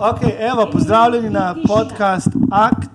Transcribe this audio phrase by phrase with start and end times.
[0.00, 2.90] Okay, evo, pozdravljeni na podcast Act.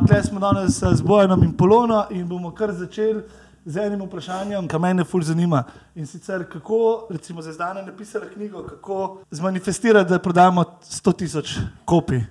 [0.00, 3.22] Tukaj smo danes z Bojanom in Polono in bomo kar začeli
[3.64, 5.64] z enim vprašanjem, ki me fulj zanima.
[5.94, 12.22] In sicer, kako, recimo, za zdaj napisala knjigo, kako zmanifestirati, da prodamo 100 tisoč kopij.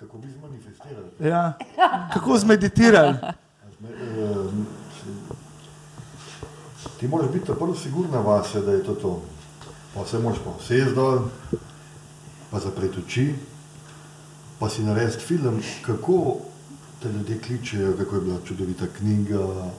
[0.00, 1.06] Kako bi zmanifestirali?
[1.20, 1.52] Ja.
[2.12, 3.14] Kako zmeditirali?
[3.14, 4.50] Zme- eh,
[7.00, 9.22] Ti moraš biti prvo sigurna vase, da je to to.
[9.94, 11.18] Pa se moraš pa vsesti dol,
[12.50, 13.34] pa zapreti oči,
[14.58, 16.36] pa si narediti film, kako
[17.02, 19.70] te ljudje kličejo, kako je bila čudovita knjiga,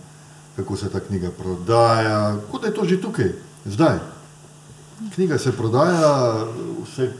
[0.55, 3.31] kako se ta knjiga prodaja, kot da je to že tukaj,
[3.65, 3.99] zdaj.
[5.15, 6.45] Knjiga se prodaja,
[6.83, 7.11] vse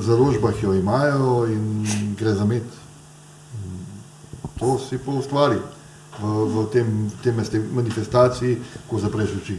[0.00, 1.86] založbah jo imajo in
[2.18, 2.62] gre za med.
[4.58, 5.58] To si pa ustvari
[6.20, 7.36] v, v tem, tem
[7.72, 9.56] manifestaciji, ko zapreš oči.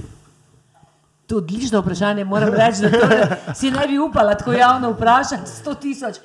[1.28, 2.24] To je odlično vprašanje.
[2.26, 3.08] Moram reči, da to
[3.54, 5.52] si ne bi upala tako javno vprašati.
[5.58, 6.16] 100 tisoč.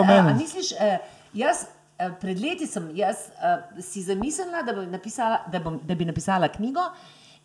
[0.00, 0.30] Mene.
[0.30, 0.98] a Misliš, eh,
[1.34, 1.56] jaz
[1.98, 6.04] eh, pred leti sem jaz, eh, si zamislila, da, bom napisala, da, bom, da bi
[6.04, 6.80] napisala knjigo,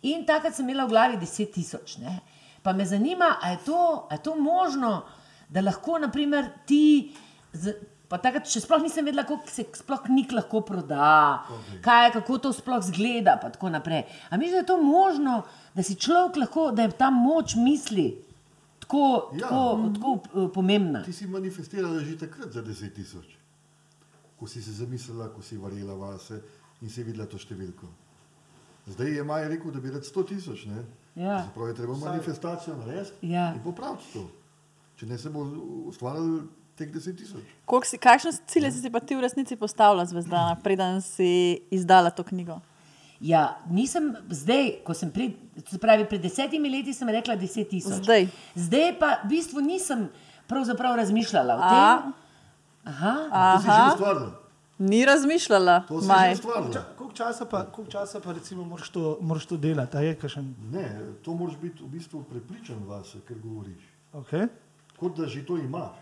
[0.02, 1.98] in takrat sem imela v glavi 10 tisoč.
[1.98, 2.18] ne.
[2.62, 5.02] Pa me zanima, ali je, to- a je to možno,
[5.48, 7.12] da lahko naprimer, ti.
[7.52, 7.72] Z,
[8.08, 11.42] Pa takrat še sploh nisem vedela, kako se sploh knjig lahko proda,
[11.82, 13.36] kaj je, kako to sploh zgleda.
[13.36, 14.00] pa tako naprej.
[14.30, 15.42] A misliš, da je to možno,
[15.74, 18.16] da si človek lahko, da je ta moč misli
[18.80, 19.02] tako,
[19.32, 19.40] Ja.
[19.40, 19.62] tako,
[19.94, 21.02] tako eh, pomembna?
[21.02, 23.36] Ti si manifestirala že takrat za 10 tisoč,
[24.36, 26.40] ko si se zamislila, ko si varila vase
[26.80, 27.86] in si videla to številko.
[28.88, 30.66] Zdaj je Maj rekel, da bi rad 100 tisoč.
[30.66, 30.84] ne?
[31.14, 31.42] Ja.
[31.42, 33.52] Se pravi, je treba manifestacijo narediti Ja.
[33.54, 34.30] in popraviti to.
[34.96, 35.42] Če ne se bo
[35.86, 36.42] ustvarjalo
[36.76, 37.42] teh 10 tisoč.
[37.84, 42.22] Si, kakšne cilje si si pa ti v resnici postavila, zvezdana, preden si izdala to
[42.24, 42.60] knjigo?
[43.20, 45.34] Ja, nisem zdaj, ko sem pred,
[45.66, 48.04] se pravi, pred desetimi leti sem rekla 10 tisoč.
[48.06, 48.28] Zdaj.
[48.54, 50.06] Zdaj pa v bistvu nisem
[50.46, 52.12] pravzaprav razmišljala o tem.
[52.84, 53.14] Aha.
[53.28, 54.30] To si že Aha, ustvarila.
[54.78, 56.34] ni razmišljala, To si Maj.
[56.34, 56.84] že ustvarila.
[56.96, 59.96] Koliko časa pa, koliko časa pa recimo moraš to, moraš to delati?
[59.96, 60.54] A je kakšen?
[60.72, 60.86] Ne,
[61.26, 63.82] to moraš biti v bistvu prepričan vase, ker govoriš.
[64.14, 64.46] Okay.
[64.96, 65.98] Kot da že to imaš.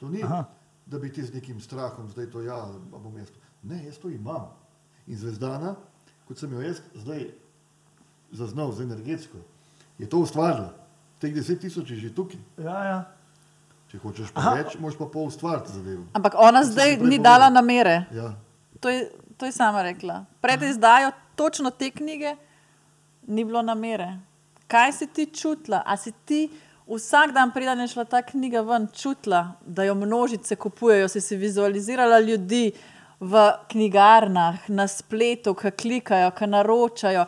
[0.00, 0.34] To ni, Aha.
[0.34, 0.44] Aha.
[0.86, 2.56] da bi ti z nekim strahom zdaj to ja,
[2.90, 3.38] bom jaz to.
[3.62, 4.48] Ne, jaz to imam.
[5.06, 5.74] In zvezdana,
[6.28, 7.26] kot sem jo jaz zdaj
[8.32, 9.38] zaznal z energetsko,
[9.98, 10.72] je to ustvarila.
[11.20, 12.40] Teh deset tisoč je že tukaj.
[12.58, 12.98] Ja, ja.
[13.92, 14.54] Če hočeš pa Aha.
[14.58, 16.02] več, moraš pa pol ustvariti zadevo.
[16.18, 18.06] Ampak ona To sem zdaj ni dala namere.
[18.10, 18.32] Ja.
[18.80, 19.06] To je,
[19.38, 20.24] to je sama rekla.
[20.42, 22.34] Pred izdajo točno te knjige
[23.26, 24.18] ni bilo namere.
[24.66, 25.82] Kaj si ti čutila?
[25.86, 26.48] A si ti
[26.88, 31.36] vsak dan, preden je šla ta knjiga ven, čutila, da jo množice kupujejo, si si
[31.36, 32.72] vizualizirala ljudi
[33.20, 33.42] v
[33.72, 37.26] knjigarnah, na spletu, ki klikajo, ki naročajo.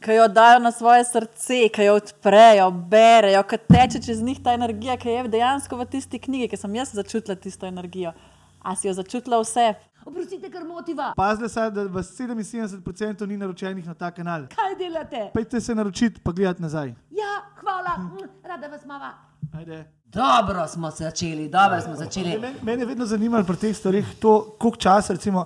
[0.00, 4.52] Ki jo dajo na svoje srce, ki jo odprejo, berejo, ki teče čez njih ta
[4.54, 8.12] energija, ki je dejansko v tisti knjigi, ki sem jaz začutila tisto energijo.
[8.60, 9.72] A si jo začutila vse?
[10.06, 11.12] Oprostite, ker motiva.
[11.16, 14.46] Pazite se, da vas 77% ni naročenih na ta kanal.
[14.54, 15.30] Kaj delate?
[15.34, 16.94] Pejte se naročiti, pa gledati nazaj.
[17.10, 19.14] Ja, hvala, mm, rada vas mava.
[19.58, 19.95] Ajde.
[20.12, 22.30] Dobro smo začeli, dobro smo začeli.
[22.30, 25.44] Mene, mene je vedno zanimalo pri teh stvareh, to, koliko časa, recimo,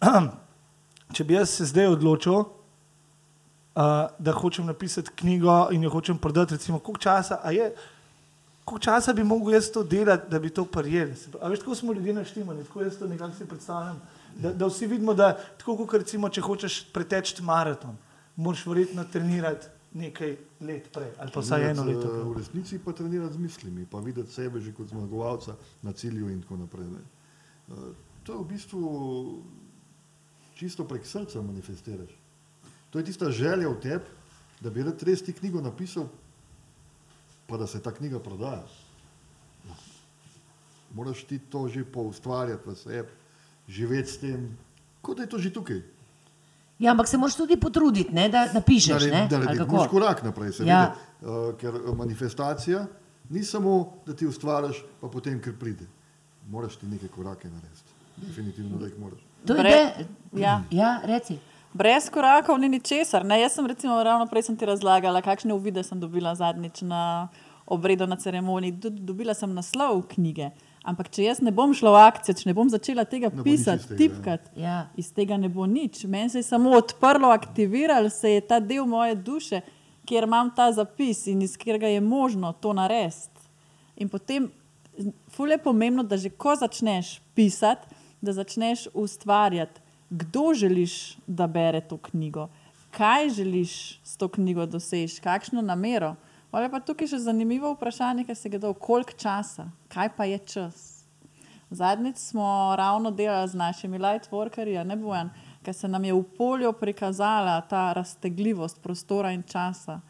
[1.14, 2.46] če bi jaz se zdaj odločil, uh,
[4.18, 7.68] da hočem napisati knjigo in jo hočem prodati, recimo, koliko časa, je,
[8.64, 11.14] koliko časa bi mogel jaz to delati, da bi to prijeli.
[11.40, 14.00] A veš, tako smo ljudje naštimani, tako jaz to nekako si predstavljam.
[14.36, 17.96] Da, da vsi vidimo, da tako kot recimo, če hočeš preteči maraton,
[18.36, 22.08] moraš verjetno trenirati nekaj let prej, ali pa vsaj eno leto.
[22.08, 22.24] prej.
[22.24, 26.40] V resnici pa trenirati z mislimi, pa videti sebe že kot zmagovalca na cilju in
[26.42, 26.88] tako naprej.
[26.88, 27.02] Ne.
[27.68, 28.82] Eh, To je v bistvu
[30.54, 32.10] čisto prek srca manifestiraš.
[32.90, 34.06] To je tista želja v tebi,
[34.62, 36.06] da bi rad res ti knjigo napisal,
[37.50, 38.62] pa da se ta knjiga prodaja.
[40.94, 43.10] Moraš ti to že poustvarjati v sebi,
[43.68, 44.58] živeti s tem,
[45.02, 45.82] kot da je to že tukaj.
[46.78, 49.04] Ja, ampak se moraš tudi potruditi, ne, da napišeš.
[49.10, 49.26] Ne?
[49.30, 50.72] Da narediš korak naprej, seveda.
[50.72, 50.94] Ja.
[51.20, 52.86] Uh, ker eh, manifestacija
[53.30, 55.86] ni samo, da ti ustvariš, pa potem, ker pride.
[56.50, 57.94] Moraš ti neke korake narediti.
[58.16, 59.20] Definitivno, da jih moraš.
[59.46, 60.06] To je Bre-.
[60.40, 60.62] Ja.
[60.70, 61.38] ja, reci.
[61.72, 63.24] Brez korakov ni ničesar.
[63.24, 63.40] Ne?
[63.40, 67.28] Jaz sem recimo ravno prej sem ti razlagala, kakšne uvide sem dobila zadnjič na
[67.66, 68.72] obredu na ceremoniji.
[68.72, 70.50] Do, dobila sem naslov knjige.
[70.82, 73.84] Ampak če jaz ne bom šla v akcijo, če ne bom začela tega Ne pisati,
[73.86, 73.98] tega, ja.
[74.00, 74.78] tipkati, Ja.
[74.98, 76.04] iz tega ne bo nič.
[76.10, 79.60] Meni se je samo odprlo, aktiviral se je ta del moje duše,
[80.04, 83.46] kjer imam ta zapis in iz katerega je možno to narediti.
[83.96, 84.50] In potem,
[85.30, 87.86] ful je pomembno, da že ko začneš pisati,
[88.20, 89.80] da začneš ustvarjati,
[90.10, 92.48] kdo želiš, da bere to knjigo,
[92.90, 96.16] kaj želiš s to knjigo doseči, kakšno namero.
[96.52, 100.38] Ali pa tukaj še zanimivo vprašanje, ki se ga da, koliko časa, kaj pa je
[100.38, 100.82] čas.
[101.72, 102.44] Zadnjič smo
[102.76, 105.30] ravno delali z našimi lightworkerji, ne bojan,
[105.64, 110.02] ker se nam je v polju prikazala ta raztegljivost prostora in časa,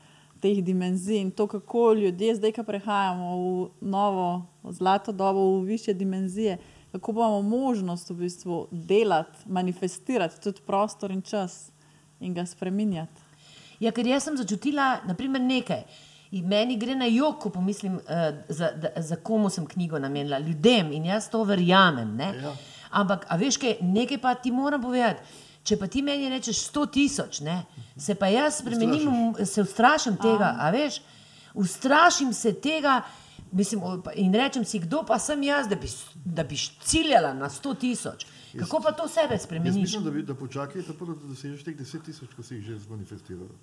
[0.43, 5.95] teh dimenzij in to, kako ljudje zdaj, ko prehajamo v novo zlato dobo, v više
[5.95, 6.59] dimenzije,
[6.93, 11.71] kako bomo možnost v bistvu delati, manifestirati tudi prostor in čas
[12.21, 13.31] in ga spreminjati.
[13.81, 15.87] Ja, ker jaz sem začutila naprimer, nekaj.
[16.33, 20.39] In meni gre na jog, ko pomislim, uh, za, da, za komu sem knjigo namenila,
[20.39, 22.17] ljudem in jaz to verjamem.
[22.17, 22.33] ne.
[22.43, 22.55] Ja.
[22.91, 25.21] Ampak, a veš, kaj, nekaj pa ti moram povedati.
[25.63, 27.61] Če pa ti meni rečeš 100 tisoč, ne,
[27.97, 30.99] se pa jaz spremenim, se ustrašim tega, a veš,
[31.55, 33.03] ustrašim se tega
[33.53, 33.81] mislim,
[34.15, 35.89] in rečem si, kdo pa sem jaz, da bi,
[36.25, 38.27] da bi ciljala na 100 tisoč.
[38.59, 39.83] Kako pa to sebe Jaz spremeniš?
[39.83, 42.79] mislim, da, bi, da počakaj, prvo, da dosežeš teh 10 tisoč, ko si jih že
[42.79, 43.55] zmanifestirala.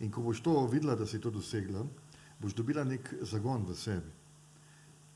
[0.00, 1.82] In ko boš to videla, da si to dosegla,
[2.38, 4.12] boš dobila nek zagon v sebi.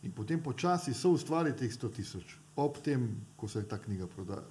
[0.03, 3.07] In potem počasi so ustvariti teh 100 tisoč, ob tem,
[3.37, 4.43] ko se ta knjiga prodaja.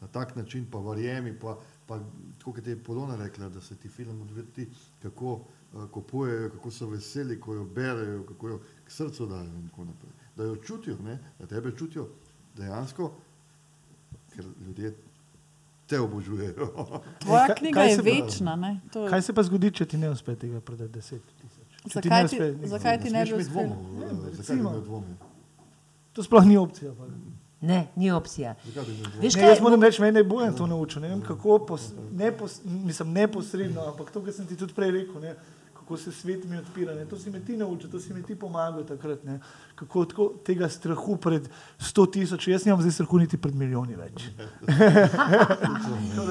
[0.00, 1.56] Na tak način pa verjemi, pa,
[1.86, 1.98] pa
[2.38, 4.68] tako kot je Polona rekla, da se ti film odvrti,
[5.02, 9.68] kako uh, kupujejo, kako so veseli, ko jo berejo, kako jo k srcu dajo in
[9.68, 10.12] tako naprej.
[10.36, 11.18] Da jo čutijo, ne?
[11.38, 12.08] da tebe čutijo
[12.56, 13.10] dejansko,
[14.34, 14.94] ker ljudje
[15.86, 16.68] te obožujejo.
[17.18, 18.56] Tvoja kaj- knjiga kaj je večna.
[18.56, 18.80] Ne?
[18.92, 21.70] To Kaj se pa zgodi, če ti ne uspe tega prodati 10 tisoč?
[21.84, 25.14] Če ti Zakaj ne ti, uspe zakaj ti ne bi dvomov, eh?
[26.12, 26.92] To sploh ni opcija.
[26.92, 27.04] Pa.
[27.60, 28.54] Ne, ni opcija.
[29.18, 31.02] Veš Ne, kaj, jaz moram reči, mene je bojen to naučil.
[31.02, 34.90] Ne vem, kako, pos, ne pos, mislim, neposredno, ampak to, kar sem ti tudi prej
[34.92, 35.32] rekel, ne,
[35.84, 36.94] kako se svet mi odpira.
[36.94, 39.24] Ne, to si mi ti naučil, to si mi ti pomagal takrat.
[39.24, 39.40] Ne,
[39.74, 41.48] kako tako, tega strahu pred
[41.78, 44.24] 100 tisoč, jaz nimam zdaj strahu niti pred milijoni več.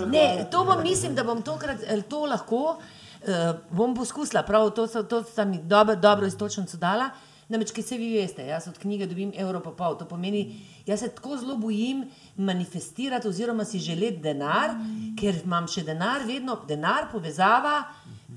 [0.10, 3.30] Ne, to bom, mislim, da bom tokrat eh, to lahko, uh,
[3.72, 7.10] bom poskusila, prav to, so- to sta mi dobro, dobro istočnico dala.
[7.50, 9.98] Namreč, ki se vi veste, jaz od knjige dobim evro pa pol.
[10.00, 10.56] To pomeni,
[10.88, 12.06] jaz se tako zelo bojim
[12.38, 14.74] manifestirati oziroma si želeti denar,
[15.20, 17.84] ker imam še denar, vedno denar, povezava,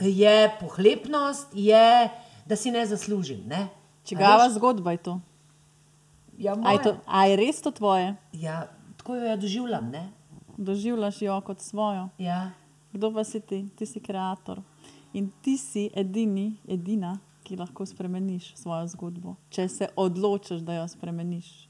[0.01, 2.11] je pohlepnost, je,
[2.47, 3.43] da si ne zaslužim.
[3.47, 3.69] Ne?
[4.05, 5.21] Čigava zgodba je to?
[6.39, 7.01] Ja, A je, to, moja.
[7.07, 8.17] a je res to tvoje?
[8.33, 9.91] ja, tako jo ja doživljam.
[9.91, 10.13] Ne?
[10.57, 12.09] Doživljaš jo kot svojo?
[12.19, 12.51] Ja.
[12.93, 13.69] Kdo pa si ti?
[13.77, 14.63] Ti si ustvarjalec.
[15.13, 20.89] In ti si edini, edina, ki lahko spremeniš svojo zgodbo, če se odločiš, da jo
[20.89, 21.69] spremeniš.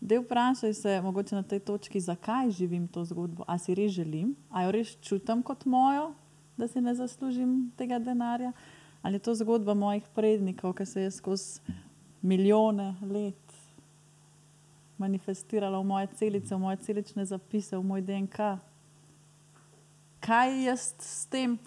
[0.00, 3.44] Del vprašaj se, mogoče na tej točki, zakaj živim to zgodbo.
[3.46, 6.14] A si res želim, a jo res čutim kot mojo,
[6.56, 8.52] da si ne zaslužim tega denarja,
[9.02, 11.60] ali je to zgodba mojih prednikov, ki se je skozi
[12.22, 13.52] milijone let
[14.98, 18.56] manifestirala v moje celice, v moje celične zapise, v moj DNK
[20.26, 21.58] kaj jaz s tem,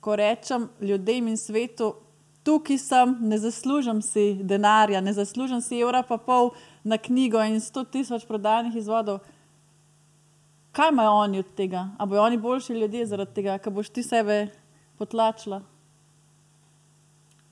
[0.00, 1.94] ko rečem ljudem in svetu,
[2.42, 6.50] tukaj sem, ne zaslužim si denarja, ne zaslužim si evra pa pol
[6.84, 9.20] na knjigo in 100 tisoč prodanih izvodov.
[10.72, 11.88] Kaj imajo oni od tega?
[11.98, 14.48] A bojo oni boljši ljudje zaradi tega, ker boš ti sebe
[14.98, 15.62] potlačila?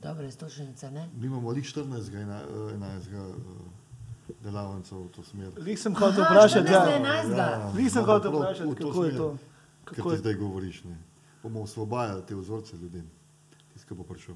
[0.02, 1.08] Dobro, istočnica, ne?
[1.16, 5.50] Mi imamo ali 14, ena- 11 eh, delavcev v to smer.
[5.56, 6.72] Lih sem hotel vprašati, 14.
[6.72, 7.70] ja.
[7.70, 7.76] 11.
[7.76, 9.36] Lih sem hotel vprašati, kako je to.
[9.84, 10.84] Kako ti je zdaj govoriš.
[10.84, 10.96] Ne?
[11.42, 13.10] Bomo osvobajali te vzorce ljudem,
[13.88, 14.34] ki bo prišel.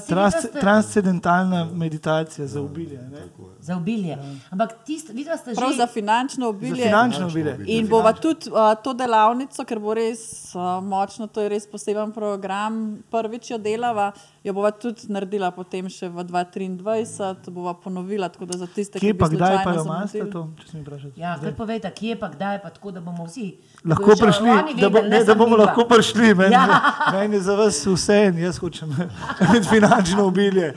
[0.00, 2.98] Trans, ste- transcendentalna meditacija za ubilje.
[3.02, 3.22] Ne?
[3.60, 4.16] Za obilje.
[4.50, 5.76] Ampak tisti, vidva ste Prav že.
[5.76, 6.74] za finančno Za obilje.
[6.76, 7.54] finančno Finančno obilje.
[7.54, 7.72] obilje.
[7.72, 10.20] In bova tudi uh, to delavnico, ker bo res
[10.54, 12.78] uh, močno, to je res poseben program,
[13.10, 14.12] prvič jo delava,
[14.44, 19.12] jo bova tudi naredila potem še v 2023, bova ponovila, tako da za tiste, Kje
[19.12, 21.20] ki pa bi kdaj pa jo imate to, če se mi vprašate?
[21.20, 23.48] Ja, kar povejte, kje pa kdaj, pa tako, da bomo vsi.
[23.84, 26.34] Lahko prišli, oni da, bo, vedeli, ne, da bomo lahko prišli.
[26.34, 26.80] Meni, Ja.
[27.12, 28.88] meni je za vas vse en, jaz hočem
[29.44, 30.72] imeti finančno obilje.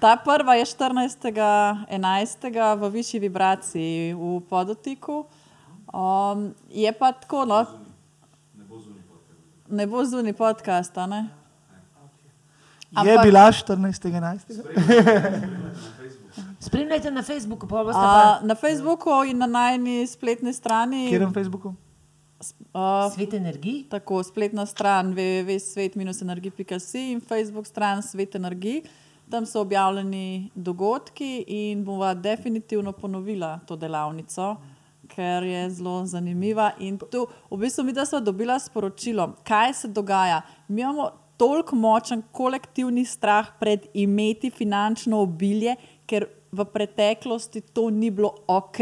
[0.00, 2.52] Ta prva je 14.11.
[2.80, 5.24] v višji vibraciji v podotiku.
[5.94, 7.64] Um, je pa tako, no.
[9.68, 11.22] Ne bo zunaj podcasta, ne?
[11.28, 11.43] Je
[12.94, 14.40] Ampak- bila 14.11.
[16.60, 21.08] Spremljajte na Facebooku, pa boste A, pa na Facebooku in na najni spletni strani.
[21.08, 21.74] Kjer na Facebooku?
[22.74, 23.84] Uh, svet energij.
[23.88, 28.82] Tako, spletna stran www.svet-energij.si in Facebook stran Svet Energij.
[29.30, 34.56] Tam so objavljeni dogodki in bova definitivno ponovila to delavnico,
[35.08, 36.72] ker je zelo zanimiva.
[36.78, 40.42] In tu, v bistvu, mi da smo dobila sporočilo, kaj se dogaja.
[40.68, 45.76] Mi imamo toliko močen kolektivni strah pred imeti finančno obilje,
[46.06, 48.78] ker v preteklosti to ni bilo ok.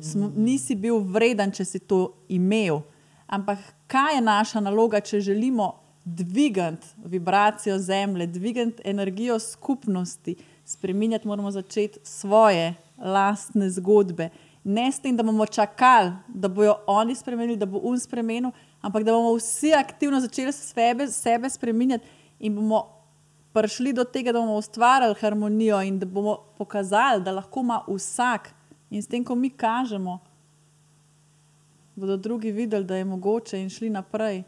[0.00, 2.80] Smo, nisi bil vreden, če si to imel.
[3.26, 11.50] Ampak kaj je naša naloga, če želimo dvigati vibracijo zemlje, dvigati energijo skupnosti, spremenjati moramo
[11.50, 14.30] začeti svoje lastne zgodbe.
[14.64, 18.50] Ne s tem, da bomo čakali, da bojo oni spremenili, da bo un spremenil,
[18.80, 22.06] ampak da bomo vsi aktivno začeli sebe, sebe spremenjati
[22.38, 22.86] in bomo
[23.52, 28.50] prišli do tega, da bomo ustvarjali harmonijo in da bomo pokazali, da lahko ima vsak.
[28.90, 30.18] In s tem, ko mi kažemo,
[31.94, 34.42] bodo drugi videli, da je mogoče in šli naprej.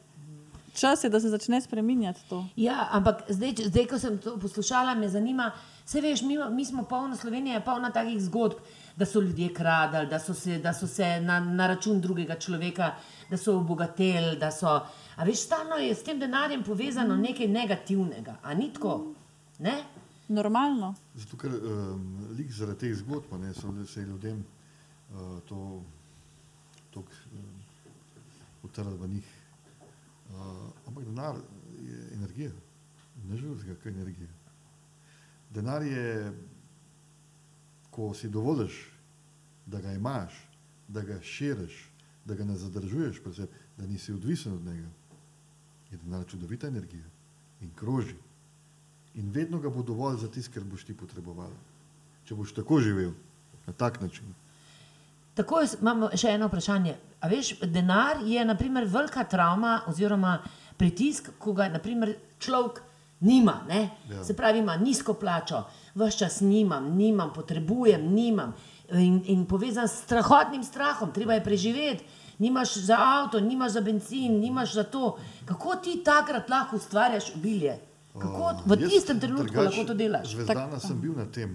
[0.75, 2.45] Čas je, da se začne spreminjati to.
[2.57, 5.51] Ja, ampak zdaj, zdaj, ko sem to poslušala, me zanima,
[5.85, 8.57] se veš, mi, mi smo polna Slovenija, je polna takih zgodb,
[9.03, 12.93] da so ljudje kradali, da so se, da so se na, na račun drugega človeka,
[13.31, 14.77] da so obogateli, da so.
[15.17, 19.15] A veš, stalno je s tem denarjem povezano nekaj negativnega, a ni tako?
[19.59, 19.75] Ne?
[20.29, 20.93] Normalno.
[21.19, 22.05] Zato, ker um,
[22.39, 25.83] lik zaradi teh zgodb a ne, so se je ljudem uh, to
[26.95, 27.51] tako um,
[28.63, 29.35] utrlo v njih.
[30.31, 31.43] Uh, ampak denar
[31.83, 32.55] je energija,
[33.27, 34.31] ne življenjska, kaj je energija.
[35.51, 36.33] Denar je,
[37.91, 38.92] ko si dovoliš,
[39.67, 40.35] da ga imaš,
[40.89, 41.89] da ga širiš,
[42.25, 44.89] da ga ne zadržuješ, predvsem, da nisi odvisen od njega,
[45.91, 47.05] je denar čudovita energija
[47.61, 48.17] in kroži.
[49.15, 51.51] In vedno ga bo dovolj za tisto, kar boš ti potreboval.
[52.25, 53.13] Če boš tako živel,
[53.67, 54.35] na tak način.
[55.35, 56.97] Tako jaz imam še eno vprašanje.
[57.21, 60.39] A veš, denar je naprimer velika travma oziroma
[60.77, 62.83] pritisk, ko ga naprimer, človek
[63.21, 63.63] nima.
[63.69, 63.83] Ne?
[64.11, 64.25] Ja.
[64.25, 65.63] Se pravi, ima nizko plačo,
[65.95, 68.55] vse čas nimam, nimam, potrebujem, nimam.
[68.93, 72.05] In, in povezan s strahotnim strahom, treba je preživeti.
[72.39, 75.19] Nimaš za avto, nimaš za benzin, nimaš za to.
[75.45, 77.79] Kako ti takrat lahko ustvarjaš obilje?
[78.13, 80.33] Kako v Jaz tistem trenutku drugače lahko to delaš?
[80.35, 81.55] Zvezdana sem bil na tem,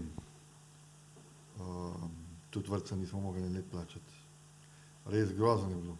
[1.59, 2.07] uh,
[2.49, 4.13] tudi vrtca nismo mogli let plačati.
[5.05, 5.97] Res grozno je bilo.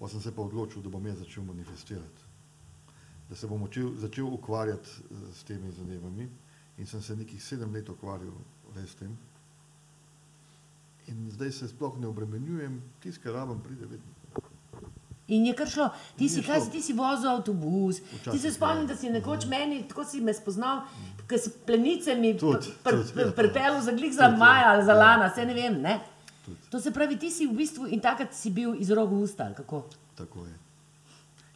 [0.00, 2.28] Pa sem se pa odločil, da bom jaz začel manifestirati.
[3.28, 6.28] Da se bom učil, začel ukvarjati eh, s temi zadevami
[6.78, 8.32] in sem se nekih sedem let ukvarjal
[8.74, 9.12] res s tem.
[11.10, 14.16] In zdaj se sploh ne obremenjujem, tisti, kar rabim, pride vedno.
[15.28, 15.86] In je kar šlo,
[16.16, 18.86] ti si, kaj ti si vozil avtobus, Včasih ti se spomnim, ja.
[18.86, 20.80] da si nekoč meni, tako si me spoznal,
[21.26, 23.28] ker si plenice mi Tudi, tudi, ja.
[23.32, 24.36] pripel za glik za ja.
[24.36, 24.98] maja ali za Ja.
[24.98, 25.76] lana, se ne vem.
[25.80, 26.00] Ne?
[26.70, 29.44] To se pravi, ti si v bistvu in takrat si bil iz roga v usta,
[29.44, 29.84] ali kako?
[30.16, 30.56] Tako je.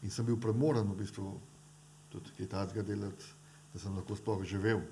[0.02, 1.32] In sem bil premoren v bistvu
[2.10, 3.26] tudi kaj takega delati,
[3.72, 4.84] da sem lahko sploh živel.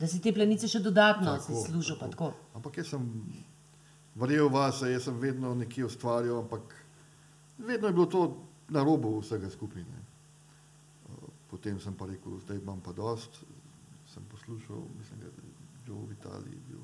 [0.00, 2.32] Da si te plenice še dodatno Tako, služil, pa tako.
[2.56, 3.04] Ampak jaz sem
[4.16, 6.72] verjel vase, jaz sem vedno nekje ustvarjal, ampak
[7.58, 8.22] vedno je bilo to
[8.72, 9.84] na robu vsega skupaj.
[9.84, 10.00] ne.
[11.10, 13.42] Uh, Potem sem pa rekel, zdaj imam pa dost,
[14.08, 15.32] sem poslušal, mislim, da je
[15.86, 16.80] Joe Vitali bil,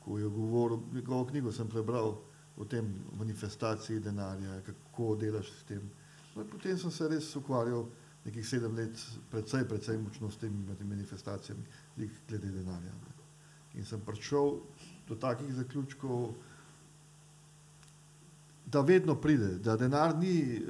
[0.00, 2.16] ko je govoril, njegovo knjigo sem prebral
[2.56, 5.90] o tem manifestaciji denarja, kako delaš s tem.
[6.34, 7.86] No, potem sem se res ukvarjal
[8.24, 8.98] nekih sedem let,
[9.30, 11.64] predvsej, predvsej močno s temi manifestacijami,
[12.28, 12.92] glede denarja.
[12.92, 13.12] Ne.
[13.74, 14.58] In sem prišel
[15.08, 16.34] do takih zaključkov,
[18.66, 20.62] da vedno pride, da denar ni,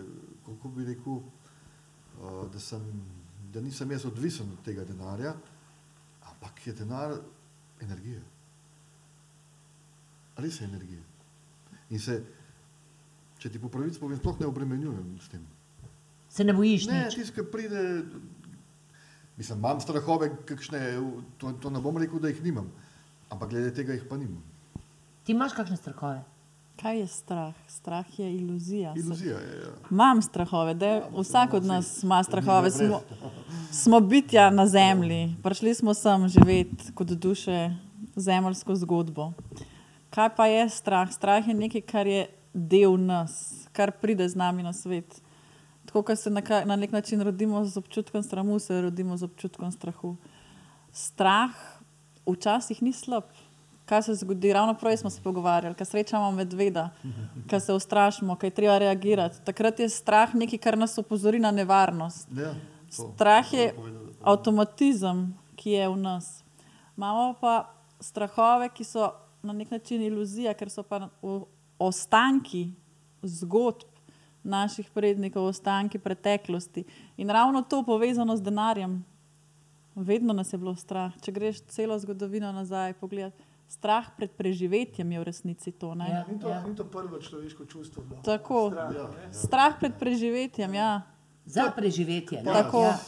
[0.47, 2.83] kako bi rekel, eh, da, sem,
[3.53, 5.35] da nisem jaz odvisen od tega denarja,
[6.23, 7.19] ampak je denar
[7.81, 8.23] energija.
[10.37, 11.03] Res je energija.
[11.91, 12.23] In se,
[13.39, 15.45] če ti po pravici povem, sploh ne obremenjujem s tem.
[16.33, 18.03] Se ne bojiš Ne, tisti, ki pride,
[19.37, 20.81] mislim, imam strahove, kakšne,
[21.39, 22.71] to, to ne bom rekel, da jih nimam,
[23.29, 24.41] ampak glede tega jih pa nimam.
[25.27, 26.23] Ti imaš kakšne strahove?
[26.81, 27.55] Kaj je strah?
[27.69, 28.95] Strah je iluzija.
[28.97, 29.59] Iluzija je.
[29.61, 29.73] Ja.
[29.91, 32.71] Imam strahove, da vsak od nas ima strahove.
[32.71, 33.03] Smo,
[33.73, 37.75] smo bitja na zemlji, prišli smo sem živeti kot duše
[38.17, 39.33] zemljsko zgodbo.
[40.11, 41.13] Kaj pa je strah?
[41.13, 42.25] Strah je nekaj, kar je
[42.55, 45.21] del nas, kar pride z nami na svet.
[45.93, 49.73] Tako kot se na, na nek način rodimo z občutkom strahu, se rodimo z občutkom
[49.73, 50.17] strahu.
[50.93, 51.51] Strah
[52.27, 53.25] včasih ni slab.
[53.85, 54.53] Kaj se zgodi?
[54.53, 56.87] Ravno prej smo se pogovarjali, ko srečamo medveda,
[57.51, 59.45] ko se ustrašimo, ko je treba reagirati.
[59.45, 62.29] Takrat je strah nekaj, kar nas opozori na nevarnost.
[62.33, 62.55] Ja,
[62.97, 63.13] to.
[63.15, 64.33] Strah je Dobro povedala.
[64.33, 66.45] avtomatizem, ki je v nas.
[66.97, 67.69] Imamo pa
[68.01, 71.09] strahove, ki so na nek način iluzija, ker so pa
[71.79, 72.71] ostanki
[73.23, 73.92] zgodb
[74.43, 76.85] naših prednikov, ostanki preteklosti.
[77.17, 79.05] In ravno to povezano z denarjem.
[79.95, 81.13] Vedno nas je bilo strah.
[81.21, 83.33] Če greš celo zgodovino nazaj, pogled,
[83.69, 85.95] strah pred preživetjem je v resnici to.
[85.95, 86.09] Ne?
[86.11, 86.25] Ja.
[86.29, 88.03] Ni to, ni to prvo človeško čustvo.
[88.03, 88.23] bilo.
[88.23, 88.71] Tako.
[88.71, 89.33] Strah, Ja, ne?
[89.33, 91.03] Strah pred preživetjem, ja.
[91.45, 92.43] Za preživetje.
[92.43, 92.53] ne?
[92.53, 92.83] Tako.
[92.83, 92.99] Ja.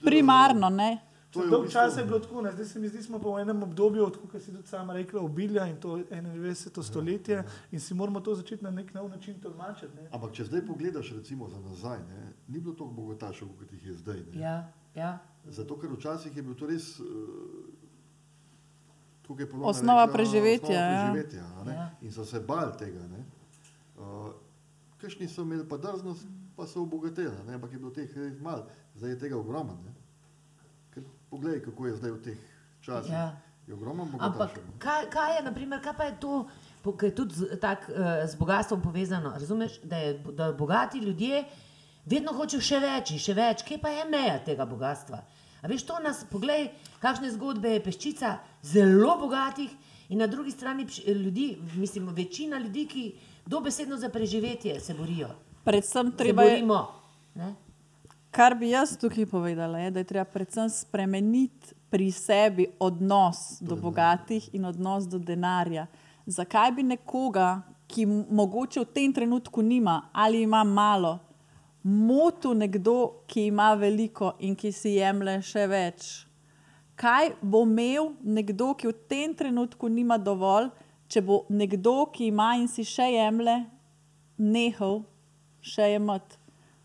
[0.00, 0.68] Primarno.
[0.68, 0.98] Ne?
[1.30, 2.52] To je v Dolg bistvu- čas je bilo tako, ne?
[2.52, 5.66] zdaj se mi zdi, smo pa v enem obdobju, kot si tudi sama rekla, obilja
[5.66, 6.82] in to 21.
[6.82, 9.94] stoletje in si moramo to začeti na nek nov način tolmačiti.
[9.96, 10.08] Ne?
[10.12, 13.94] Ampak če zdaj pogledaš recimo za nazaj, ne, ni bilo toliko bogatašev, kot jih je
[13.94, 14.16] zdaj.
[14.32, 14.40] Ne.
[14.40, 15.18] Ja, ja.
[15.46, 17.06] Zato, ker včasih je bil to res uh,
[19.62, 21.06] Osnova rekla, preživetja, Osnova ja.
[21.06, 21.72] preživetja a ne.
[21.72, 21.90] Ja.
[22.02, 23.06] In so se bali tega.
[23.08, 23.24] ne.
[23.96, 24.32] Uh,
[24.98, 28.66] Kakšni so imeli pa drznost, pa so obogateli, ne, ampak je bilo teh res malo,
[28.94, 29.78] zdaj je tega ogromno.
[31.30, 32.38] Ker Poglej, kako je zdaj v teh
[32.82, 33.12] časih.
[33.12, 33.36] Ja.
[33.66, 34.78] Je ogromno ne.
[34.78, 36.46] kaj, kaj je, naprimer, kaj pa je to,
[36.82, 39.30] kaj je tudi z, tak, uh, z bogatstvom povezano?
[39.30, 41.44] Razumeš, da, je, da bogati ljudje
[42.06, 45.22] vedno hočejo še več in še več, kje pa je meja tega bogatstva?
[45.62, 49.70] A veš, to nas, poglej, kakšne zgodbe je peščica zelo bogatih
[50.08, 53.14] in na drugi strani pš- ljudi, mislim, večina ljudi, ki
[53.46, 55.28] dobesedno za preživetje se borijo.
[55.64, 56.88] Predvsem Se treba je, borimo.
[57.34, 57.54] Ne?
[58.30, 63.76] Kar bi jaz tukaj povedala, je, da je treba predvsem spremeniti pri sebi odnos do
[63.76, 65.86] bogatih in odnos do denarja.
[66.26, 71.18] Zakaj bi nekoga, ki mogoče v tem trenutku nima ali ima malo,
[71.82, 76.10] motil nekdo, ki ima veliko in ki si jemlje še več?
[77.00, 80.68] Kaj bo imel nekdo, ki v tem trenutku nima dovolj,
[81.10, 83.56] če bo nekdo, ki ima in si še jemlje,
[84.38, 85.00] nehal
[85.60, 86.39] še imeti?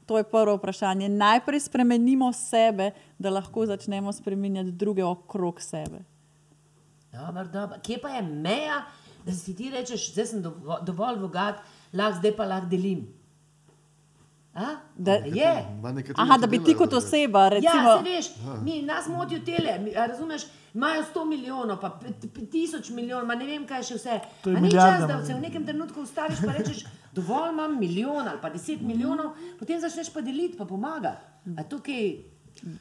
[0.05, 1.09] To je prvo vprašanje.
[1.09, 6.03] Najprej spremenimo sebe, da lahko začnemo spremenjati druge okrog sebe.
[7.12, 7.79] Dobar, dobar.
[7.81, 8.81] Kje pa je meja,
[9.25, 11.55] da si ti rečeš, zdaj sem dovo, dovolj bogat,
[11.93, 13.05] lahko zdaj pa lahko delim?
[14.55, 14.65] A?
[14.95, 15.65] Da- je.
[16.15, 18.25] Aha, da bi ti kot oseba, recimo, Ja, se veš,
[18.62, 23.35] mi, nas motijo tele, mi, razumeš, imajo 100 milijonov, pa pe- pe- tisoč milijonov, ma
[23.35, 24.19] ne vem kaj še vse.
[24.45, 26.85] Ni čas, da se v nekem trenutku ustaviš in rečeš,
[27.15, 31.22] dovolj imam milijon ali pa deset milijonov, potem začneš pa deliti, pa pomagati.
[31.57, 32.36] A je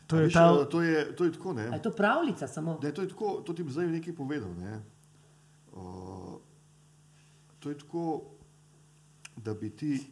[0.06, 2.78] to je Viš, ta, eh, to, je, to je tako, je to pravljica samo?
[2.82, 4.54] Ne, to je tako, to ti bom zdaj nekaj povedal.
[4.54, 4.82] Ne?
[5.72, 6.38] Uh,
[7.58, 8.22] to je tako,
[9.36, 10.06] da bi ti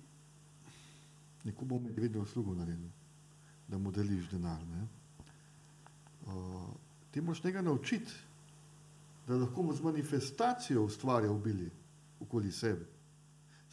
[1.45, 2.91] nekomu medvedno uslugo naredil,
[3.69, 4.59] da mu deliš denar.
[4.67, 4.87] Ne?
[6.27, 6.69] Uh,
[7.11, 8.13] ti moraš njega naučiti,
[9.29, 11.71] da lahko z manifestacijo ustvarja obilje
[12.21, 12.92] okoli sebe.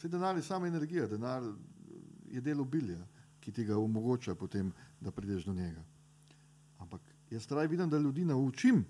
[0.00, 1.42] Vse denar je sama energija, denar
[2.26, 2.96] je del obilja,
[3.40, 5.82] ki ti ga omogoča potem, da prideš do njega.
[6.78, 8.84] Ampak jaz raj vidim, da ljudi naučim,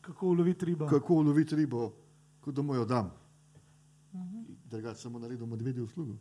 [0.00, 0.86] kako uloviti ribo.
[0.88, 1.92] kako uloviti ribo,
[2.40, 3.12] kot da mu jo dam.
[4.64, 6.16] Drugače samo naredil medvedjo uslugo.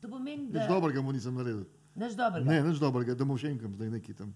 [0.00, 1.64] To pomeni, Nič da dobrega mu nisem naredil.
[1.94, 2.50] Nič dobrega.
[2.50, 4.34] Ne, nič dobrega, da mu še enkam zdaj neki tam.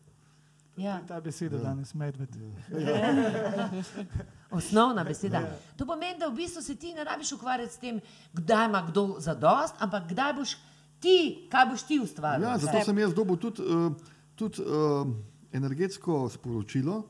[0.76, 1.00] Ja.
[1.08, 1.62] Ta beseda Ja.
[1.62, 2.36] danes, medved.
[4.50, 5.42] Osnovna beseda.
[5.78, 8.00] To pomeni, da v bistvu se ti ne rabiš ukvarjati s tem,
[8.32, 10.56] kdaj ima kdo za dost, ampak kdaj boš
[11.00, 12.48] ti, kaj boš ti ustvaril.
[12.48, 13.92] Ja, zato sem jaz dobil tudi, uh,
[14.34, 15.06] tudi uh,
[15.52, 17.02] energetsko sporočilo,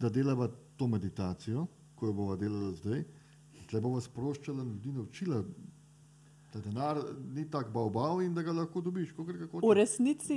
[0.00, 3.04] da delava to meditacijo, ko jo bomo delali zdaj.
[3.70, 5.42] Tle bomo sproščali ljudi, naučila,
[6.52, 7.00] da denar
[7.34, 9.74] ni tako bavbav in da ga lahko dobiš, kot ga v hočeš.
[9.74, 10.36] resnici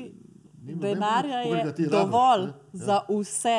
[0.63, 2.53] Ni noben denarja koga je rabiš, dovolj ne.
[2.73, 2.86] Ja.
[2.86, 3.58] za vse,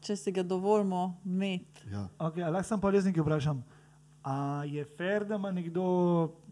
[0.00, 1.88] če si ga dovolimo imeti.
[1.92, 2.08] Ja.
[2.18, 3.62] Okay, a lahko sem pa res nekaj vprašam.
[4.24, 5.82] A je fair, da ima nekdo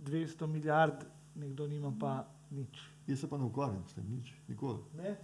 [0.06, 1.04] 200 milijard,
[1.34, 2.78] nekdo nima pa nič?
[3.06, 4.78] Jaz se pa ne ukvarjam s tem, nič, nikoli.
[4.96, 5.16] Ne?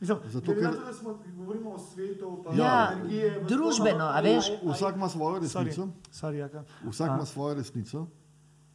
[0.00, 4.50] Mislim, Zato, ker- to, smo, govorimo o svetu, pa Ja, energije, družbeno, a veš?
[4.64, 5.86] Vsak ima svojo resnico.
[5.86, 6.64] Sorry, sorry, Jaka.
[6.84, 8.06] Vsak A, ima svojo resnico.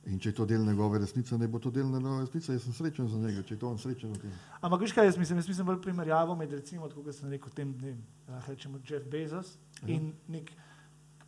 [0.07, 2.73] In če je to del njegove resnice, ne bo to del njegove resnice, jaz sem
[2.73, 4.37] srečen za njega, če je to on srečen v tem.
[4.63, 5.41] Ampak veš kaj jaz mislim?
[5.41, 7.99] Jaz mislim bolj primerjavo med recimo, kot sem rekel, tem, ne vem,
[8.31, 10.53] lahko rečemo Jeff Bezos in nek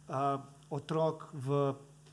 [0.07, 0.39] uh,
[0.71, 1.59] otrok v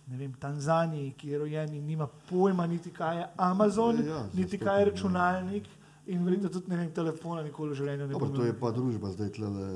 [0.06, 4.26] ne vem, Tanzaniji, ki je rojen in nima pojma niti kaj je Amazon, Ja, ja,
[4.34, 4.90] niti kaj je ja.
[4.90, 5.70] računalnik
[6.06, 9.10] in verjetno tudi ne vem, telefona nikoli v življenju ne bo to je pa družba
[9.14, 9.66] zdaj tlele,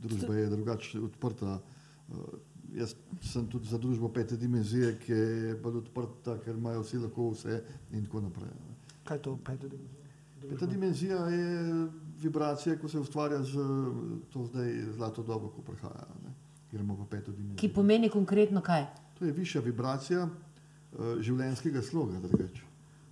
[0.00, 1.58] družba je drugače odprta.
[1.58, 6.98] Eh, Jaz sem tudi za družbo pete dimenzije, ki je bolj odprta, ker imajo vsi
[6.98, 7.58] lahko vse
[7.92, 8.48] in tako naprej.
[8.48, 8.76] ne.
[9.04, 9.98] Kaj je to peta dimenzija?
[10.42, 11.50] Peta dimenzija je
[12.18, 13.52] vibracija, ko se ustvarja z
[14.30, 16.06] to zdaj zlato dobo, ko prihaja.
[16.24, 16.32] Ne.
[16.72, 17.58] Gremo v peto dimenzijo.
[17.58, 18.86] Ki pomeni konkretno kaj?
[19.18, 20.32] To je višja vibracija uh,
[21.20, 22.64] življenjskega sloga, drugače.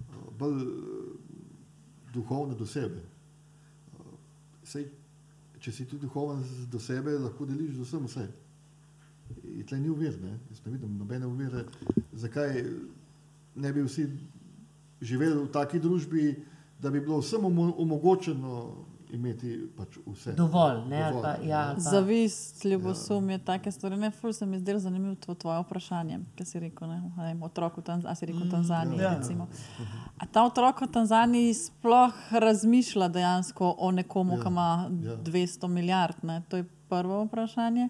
[0.08, 0.72] Uh, bolj uh,
[2.10, 3.02] duhovna do sebe.
[3.92, 4.16] Uh,
[4.64, 4.88] sej,
[5.58, 8.24] če si tudi duhoven z- do sebe, lahko deliš z vsem vse.
[9.44, 10.38] In tle ni uvir, ne?
[10.50, 11.64] jaz ne vidim nobene uvire,
[12.12, 12.62] zakaj
[13.56, 14.06] ne bi vsi
[15.00, 16.44] živeli v taki družbi,
[16.78, 18.74] da bi bilo vsem omo- omogočeno
[19.10, 20.32] imeti pač vse.
[20.32, 23.96] Dovolj, ne, ali Dovolj, pa, ja, ali pa, Zavist, ljubosumje, take stvari.
[23.96, 27.76] Ne, ful se mi zdelo zanimivo to tvoje vprašanje, ki si rekel, ne, ne otrok
[27.76, 29.16] v Tanzaniji, a si rekel v Tanzaniji, ja.
[29.16, 29.48] recimo.
[30.16, 34.68] A ta otrok v Tanzaniji sploh razmišlja dejansko o nekomu, Ja, ki ima
[35.02, 35.16] ja.
[35.18, 36.42] 200 milijard, ne?
[36.48, 37.88] to je prvo vprašanje.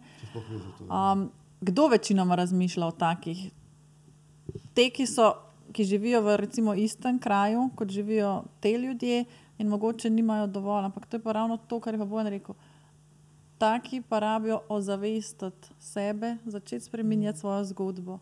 [0.86, 3.50] Um, kdo večinoma razmišlja o takih?
[4.74, 5.32] Te, ki, so,
[5.72, 9.24] ki živijo v recimo istem kraju, kot živijo te ljudje,
[9.60, 10.84] in mogoče nimajo dovolj.
[10.84, 12.54] Ampak to je pa ravno to, kar je pa Bojan rekel.
[13.58, 18.18] Taki pa rabijo ozavestiti sebe, začeti spremenjati svojo zgodbo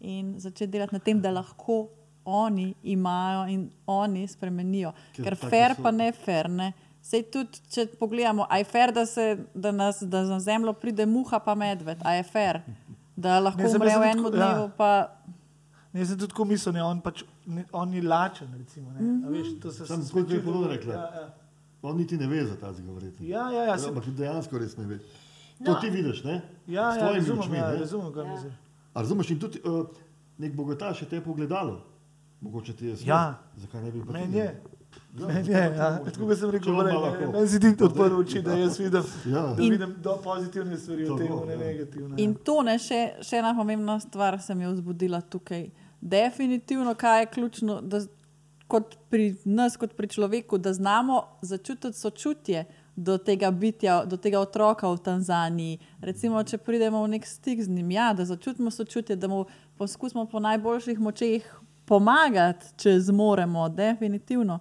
[0.00, 1.88] in začeti delati na tem, da lahko
[2.24, 4.92] oni imajo in oni spremenijo.
[5.16, 6.50] Ker Ker fair so- pa ne fair.
[6.50, 6.72] Ne?
[7.02, 11.02] Sej tudi, če pogledamo, a je fair, da, se, da, nas, da na zemljo pride
[11.04, 12.60] muha pa medved, a je fair,
[13.16, 14.62] da lahko umre pa v sem enem tako- dnevu.
[14.62, 14.68] ja.
[14.76, 14.90] Pa,
[15.92, 18.48] Ne, sem tudi tako mislil, ne, on, pač, ne, on je lačen.
[18.54, 19.00] Recimo, ne.
[19.02, 19.24] Mhm.
[19.24, 20.94] A Veš, to se Sam sem spet počutil- je podobno rekla.
[20.94, 21.34] Ja, ja.
[21.82, 23.26] On niti ne ve za ta zgovoriti.
[23.26, 24.98] Ja, ja, ja, sem- Ampak dejansko res ne ve.
[25.60, 25.66] No.
[25.66, 26.40] To ti vidiš, ne?
[26.66, 27.76] Ja, ja, razumem, očmi, ja, ne?
[27.76, 28.30] razumem, kaj Ja.
[28.30, 28.54] misliš.
[28.94, 29.84] Razumeš, in tudi uh,
[30.38, 31.82] nek bogataš je te pogledalo.
[32.40, 33.06] Mogoče ti je svet.
[33.06, 33.34] Ja.
[33.56, 34.38] Zakaj ne bi pa Meni je.
[34.38, 34.52] Ja, ja.
[34.54, 34.71] ne
[35.14, 37.32] tako kot sem rekel, ne, lahko.
[37.32, 39.42] meni si ti odprl oči, da jaz vidim, Ja.
[39.48, 41.58] da In- vidim do pozitivne stvari To, v tem, ne ja.
[41.58, 42.14] negativne.
[42.18, 45.68] in to ne, še, še ena pomembna stvar se mi je vzbudila tukaj.
[46.02, 48.00] Definitivno, kaj je ključno, da
[48.66, 52.64] kot pri nas, kot pri človeku, da znamo začutiti sočutje
[52.96, 55.74] do tega bitja, do tega otroka v Tanzaniji.
[56.00, 59.44] Recimo, če pridemo v nek stik z njim, ja, da začutimo sočutje, da mu
[59.76, 61.44] poskusimo po najboljših močeh
[61.86, 64.58] pomagati, če zmoremo, definitivno.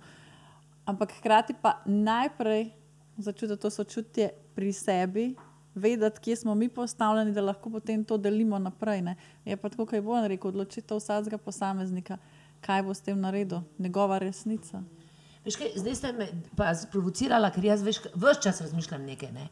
[0.86, 2.72] Ampak hkrati pa najprej
[3.18, 5.36] začutiti to sočutje pri sebi,
[5.76, 9.02] vedeti, kje smo mi postavljeni, da lahko potem to delimo naprej.
[9.02, 9.16] Ne.
[9.46, 12.18] Je pa tako, kot je Bojan rekel, odločitev vsakega posameznika,
[12.62, 14.84] kaj bo s tem naredil, njegova resnica.
[15.46, 19.32] Veš kaj, zdaj ste me pa sprovocirala, ker jaz veš, vse čas razmišljam nekaj.
[19.32, 19.48] Ne?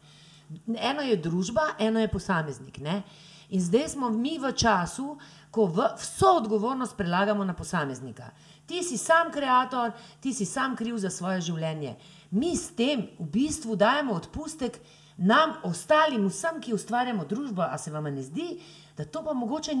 [0.76, 2.78] Eno je družba, eno je posameznik.
[2.78, 3.02] Ne?
[3.50, 5.16] In zdaj smo mi v času,
[5.50, 8.30] ko v, vso odgovornost prelagamo na posameznika.
[8.70, 11.96] Ti si sam ustvarjalec, ti si sam kriv za svoje življenje.
[12.30, 14.78] Mi s tem v bistvu dajemo odpustek
[15.18, 17.66] nam, ostalim, vsem, ki ustvarjamo družbo.
[17.66, 18.60] A se vam ne zdi,
[18.96, 19.74] da to pa mogoče,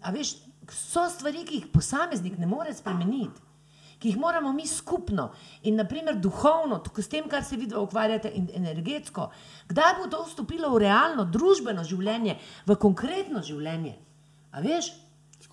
[0.00, 0.38] a veš,
[0.72, 3.44] so stvari, ki jih posameznik ne more spremeniti
[3.98, 5.30] ki jih moramo mi skupno
[5.62, 9.30] in, naprimer, duhovno, tako s tem, kar se vidva ukvarjate, in energetsko,
[9.70, 12.36] kdaj bo to vstopilo v realno, družbeno življenje,
[12.68, 13.96] v konkretno življenje.
[14.52, 14.92] A veš?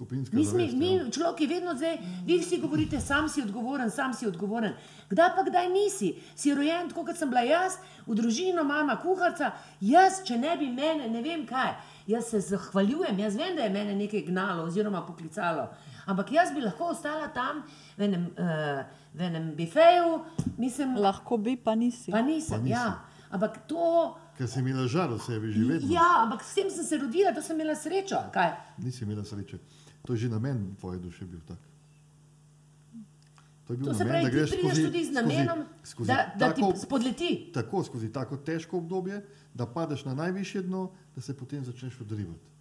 [0.04, 1.10] Skupinska Mi, smo, zavest, mi ja.
[1.10, 4.74] človek je vedno zdaj, vi vsi govorite, sam si odgovoren, sam si odgovoren.
[5.10, 6.10] Kdaj pa kdaj nisi?
[6.36, 10.68] Si rojen, tako kot sem bila jaz, v družino, mama, kuharca, jaz, če ne bi
[10.68, 11.72] mene, ne vem kaj.
[12.08, 15.70] Jaz se zahvaljujem, jaz vem, da je mene nekaj gnalo oziroma poklicalo.
[16.06, 17.64] Ampak jaz bi lahko ostala tam
[17.98, 18.84] v enem, uh,
[19.16, 20.18] v enem bifeju,
[20.58, 22.12] mislim, Lahko bi, pa nisi.
[22.12, 22.58] pa nisem.
[22.58, 22.74] Pa nisi.
[22.76, 23.00] Ja.
[23.32, 25.94] Ampak to, Ker si imela žar v sebi že vedno.
[25.94, 28.18] ja, ampak s tem sem se rodila, to sem imela srečo.
[28.34, 28.50] Kaj?
[28.78, 29.58] Nisi imela sreče.
[30.04, 31.60] To je že namen tvoje duše bil tak.
[33.68, 35.60] To je bil To se namen, pravi, da ti greš prideš skozi, tudi z namenom,
[35.84, 37.52] skozi, skozi da, da ti tako, spodleti.
[37.54, 39.22] tako skozi tako težko obdobje,
[39.54, 42.52] da padeš na najvišje dno, da se potem začneš odrivati.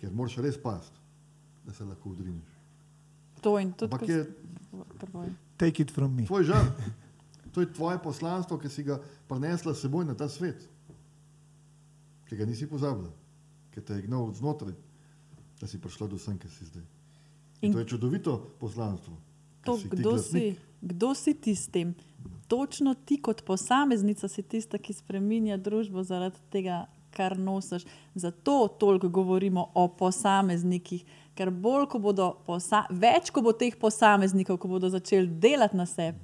[0.00, 0.92] Ker moraš res past,
[1.66, 2.48] da se lahko odrineš.
[3.40, 4.26] To in tudi, Ampak je.
[5.56, 6.24] Take it from me.
[6.26, 6.64] tvoj žar,
[7.52, 10.64] to je tvoje poslanstvo, ki si ga prenesla s seboj na ta svet,
[12.28, 13.10] ki ga nisi pozabila,
[13.74, 14.72] ki te je gnal znotraj,
[15.60, 16.82] da si prišla do sem, ki si zdaj.
[17.60, 19.16] In, In- to je čudovito poslanstvo.
[19.64, 21.94] To, si kdo, si, kdo si ti s tem?
[22.48, 27.84] Točno ti kot posameznica si tista, ki spreminja družbo zaradi tega, kar nosiš.
[28.14, 34.58] Zato toliko govorimo o posameznikih, ker bolj, ko bodo posa več, ko bo teh posameznikov,
[34.58, 36.18] ko bodo začeli delati na sebi,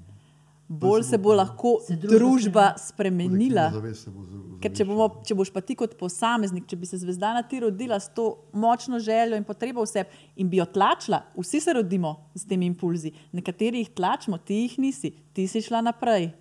[0.68, 3.68] bolj se bo lahko Se družba družba spremenila.
[3.70, 4.24] bo
[4.60, 7.98] Ker če, bomo, če boš pa ti kot posameznik, če bi se zvezdana ti rodila
[8.00, 12.16] s to močno željo in potrebo v sebi in bi jo tlačila, vsi se rodimo
[12.34, 16.32] s temi impulzi, nekateri jih tlačimo, ti jih nisi, ti si šla naprej.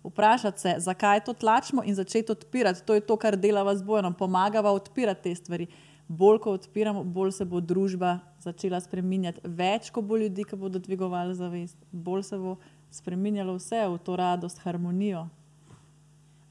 [0.00, 2.80] Vprašati se, zakaj to tlačimo in začeti odpirati.
[2.88, 5.66] To je to, kar delava z bojem, pomagava odpirati te stvari.
[6.08, 9.44] Bolj ko odpiramo, bolj se bo družba začela spreminjati.
[9.44, 12.56] Več, ko bo ljudi, ki bodo dvigovali zavest, bolj se bo
[12.90, 15.28] spreminjalo vse v to radost, harmonijo.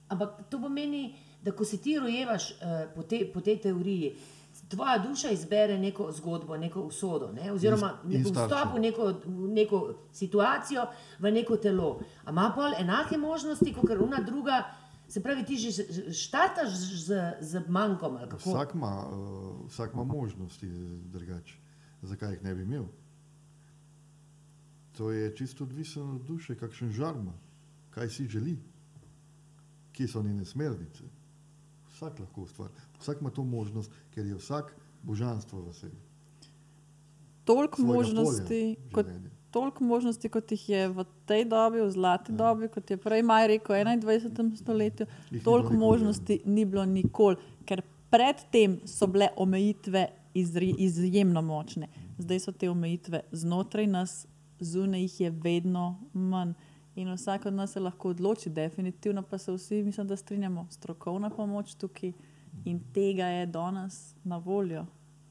[0.10, 2.58] Ampak to pomeni, da ko se ti rojevaš uh,
[2.96, 4.16] po, te, po tej teoriji,
[4.70, 7.52] tvoja duša izbere neko zgodbo, neko usodo, ne?
[7.52, 10.86] oziroma In- in vstop v neko, neko situacijo,
[11.20, 12.00] v neko telo.
[12.26, 14.64] A ima pol enake možnosti, kot ona druga,
[15.08, 15.72] se pravi, ti že
[16.14, 16.70] štartaš
[17.06, 18.18] z, z manjkom?
[18.38, 20.68] Vsak ima, uh, vsak ima možnosti
[21.06, 21.58] drugače.
[22.02, 22.86] Zakaj jih ne bi imel?
[25.00, 27.34] To je čisto odvisno od duše, kakšen žar ima.
[27.90, 28.58] kaj si želi,
[29.92, 31.04] kje so njene smernice.
[31.94, 35.98] Vsak lahko ustvari, vsak ima to možnost, ker je vsak božanstvo v sebi.
[37.44, 39.06] Toliko možnosti, kot,
[39.52, 43.48] toliko možnosti, kot jih je v tej dobi, v zlati dobi, kot je prej Maj
[43.48, 44.56] rekel, v 21.
[44.56, 47.36] stoletju, Jih ni toliko nikoli, možnosti ni bilo nikoli,
[47.66, 47.82] ker
[48.12, 51.90] predtem so bile omejitve izri, izjemno močne.
[52.20, 54.28] Zdaj so te omejitve znotraj nas,
[54.60, 56.54] zunaj jih je vedno manj.
[56.96, 61.30] In vsak od nas se lahko odloči, definitivno pa se vsi, mislim, da strinjamo, strokovna
[61.30, 62.12] pomoč tukaj
[62.66, 64.86] in tega je danes na voljo.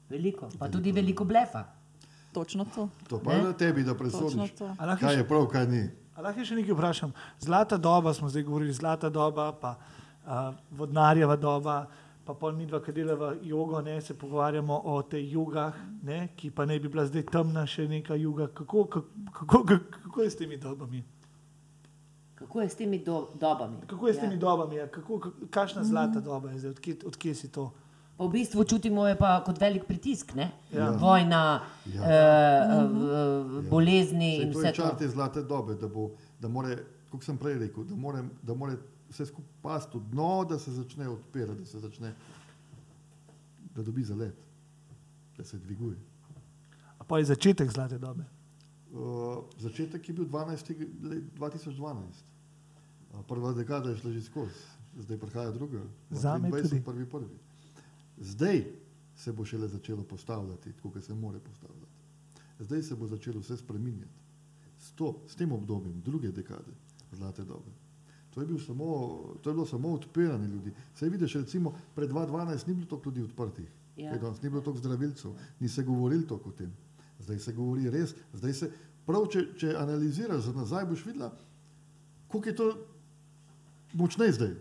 [0.09, 1.63] Veliko, pa tudi veliko blefa.
[2.33, 2.89] Točno to.
[3.09, 4.75] To pa je na tebi, da presodiš, to.
[4.77, 5.89] A lahko kaj je prav, kaj ni.
[6.17, 7.13] Lahko še nekaj vprašam?
[7.39, 11.85] Zlata doba, smo zdaj govorili, zlata doba, pa uh, vodnarjeva doba,
[12.29, 16.51] pa pol mi dva, ki delava jogo, ne, se pogovarjamo o tej jugah, ne, ki
[16.51, 18.45] pa ne bi bila zdaj temna še neka juga.
[18.49, 19.07] Kako, kako,
[19.47, 19.63] kako,
[19.95, 21.01] kako je s temi dobami?
[22.35, 23.81] Kako je s temi do, dobami?
[23.87, 24.21] Kako je s Ja.
[24.21, 24.75] temi dobami?
[24.75, 24.85] Ja?
[24.87, 25.17] Kako,
[25.49, 26.71] kakšna zlata doba je zdaj?
[26.71, 27.71] Odkje, odkje si to?
[28.15, 30.51] Pa v bistvu čutimo je pa kot velik pritisk, ne?
[30.69, 30.91] Ja.
[30.91, 32.03] Vojna, Ja.
[32.03, 32.85] ja.
[32.85, 34.95] uh, bolezni Saj in to vse je čar to.
[34.97, 36.77] te zlate dobe, da, bo, da more,
[37.09, 38.77] kot sem prej rekel, da more, da more
[39.09, 42.13] vse skupaj pasti v dno, da se začne odpirati, da se začne,
[43.75, 44.37] da dobi zalet,
[45.37, 45.97] da se dviguje.
[46.97, 48.25] A pa je začetek zlate dobe.
[48.91, 50.69] Uh, začetek je bil 12.
[51.03, 51.77] let 2012.
[53.13, 54.65] Uh, prva dekada je šla že skozi,
[54.97, 55.81] zdaj prihaja druga.
[56.09, 56.83] Zame 23, tudi.
[56.83, 57.37] Prvi, prvi.
[58.17, 58.65] Zdaj
[59.15, 61.99] se bo šele začelo postavljati, tako kot se more postavljati.
[62.59, 64.19] Zdaj se bo začelo vse spreminjati.
[64.79, 66.71] S, to, s tem obdobjem druge dekade
[67.11, 67.71] zlate dobe.
[68.29, 68.85] To je, bil samo,
[69.41, 70.71] to je bilo samo odpiranje ljudi.
[70.93, 74.11] Saj vidiš, recimo pred 2012 ni bilo toliko ljudi odprtih, Ja.
[74.11, 74.17] ja.
[74.17, 76.73] danes ni bilo toliko zdravilcev, ni se govorilo toliko o tem.
[77.19, 78.71] Zdaj se govori res, zdaj se,
[79.05, 81.31] prav če, če analiziraš za nazaj, boš videla,
[82.27, 82.67] koliko je to
[83.93, 84.53] močneje zdaj,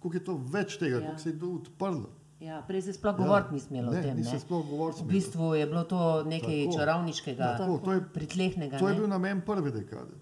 [0.00, 0.98] koliko je to več tega, Ja.
[0.98, 1.04] ja.
[1.04, 2.08] koliko se je to odprlo.
[2.40, 4.16] Ja, prej se sploh govoriti ni smelo o ne, tem.
[4.16, 4.30] ni Ne?
[4.30, 6.72] se sploh govoriti V bistvu je bilo to nekaj Tako.
[6.74, 8.78] čarovniškega, Tako, to je, pritlehnega.
[8.78, 8.98] to je ne?
[8.98, 10.16] bil namen prve dekade.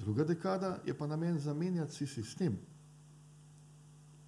[0.00, 2.58] Druga dekada je pa namen zamenjati si sistem.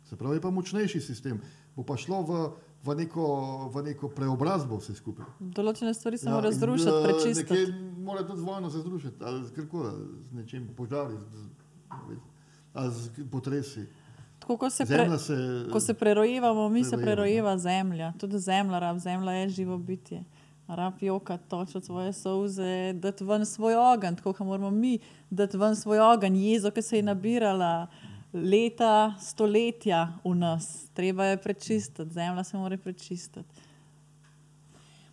[0.04, 1.40] Se pravi, je pa močnejši sistem.
[1.76, 2.50] Bo pa šlo v,
[2.84, 3.24] v, neko,
[3.72, 5.24] v neko preobrazbo vse skupaj.
[5.40, 7.60] Določene stvari se Ja, morajo in, zrušiti, eh, prečistiti.
[7.64, 9.92] Nekje mora tudi vojno se zrušiti, ali z karkoli,
[10.28, 11.48] z nečim požari, z,
[12.74, 13.86] ali z potresi.
[14.42, 15.36] Tako kot se, pre, se,
[15.72, 18.12] ko se prerojevamo, mi se prerojeva, prerojeva zemlja.
[18.18, 20.24] Tudi zemlja, rab, zemlja je živo bitje.
[20.68, 24.98] Rab joka, točiti svoje solze, dati ven svoj ogenj, tako kot moramo mi
[25.30, 27.86] dati ven svoj ogenj, jezo, ki se je nabirala
[28.32, 30.86] leta, stoletja v nas.
[30.94, 33.44] Treba je prečistiti, zemlja se mora prečistiti.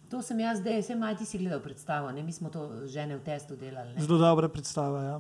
[0.10, 2.24] To sem jaz zdaj, vse maj ti si gledal predstavo, ne?
[2.24, 3.94] mi smo to žene v testu delali.
[3.94, 4.02] Ne?
[4.02, 5.04] Zelo dobra predstava.
[5.04, 5.20] Ja.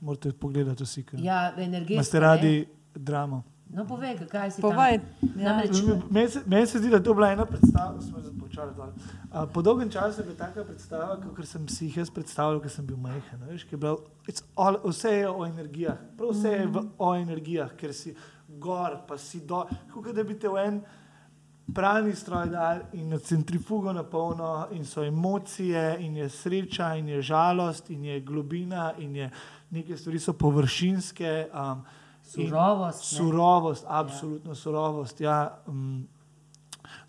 [0.00, 2.04] Morate pogledati vsi, Ja, energetsko.
[2.04, 3.42] ste radi dramo.
[3.70, 5.28] No, povej, kaj si Povej, tam.
[5.38, 5.52] ja.
[5.52, 5.78] Namreč,
[6.10, 8.90] Meni se, meni se zdi, da je to bila ena predstava, smo jo počali dol.
[9.30, 12.70] A, Po dolgem času je bila taka predstava, kot sem si jih jaz predstavljal, ker
[12.70, 13.42] sem bil majhen.
[13.42, 16.82] a Veš, ki je bila, it's all, vse je o energijah, prav vse je v,
[16.98, 18.14] o energijah, ker si
[18.48, 19.70] gor, pa si dol.
[19.94, 20.80] Kot da bi te v en
[21.70, 27.08] pralni stroj dal in na centrifugo na polno, in so emocije, in je sreča, in
[27.08, 29.30] je žalost, in je globina, in je
[29.70, 31.46] neke stvari so površinske.
[31.54, 31.86] Um,
[32.30, 33.18] Surovost, ne.
[33.18, 34.54] Surovost, absolutno ja.
[34.54, 35.20] surovost.
[35.20, 36.08] Ja, um,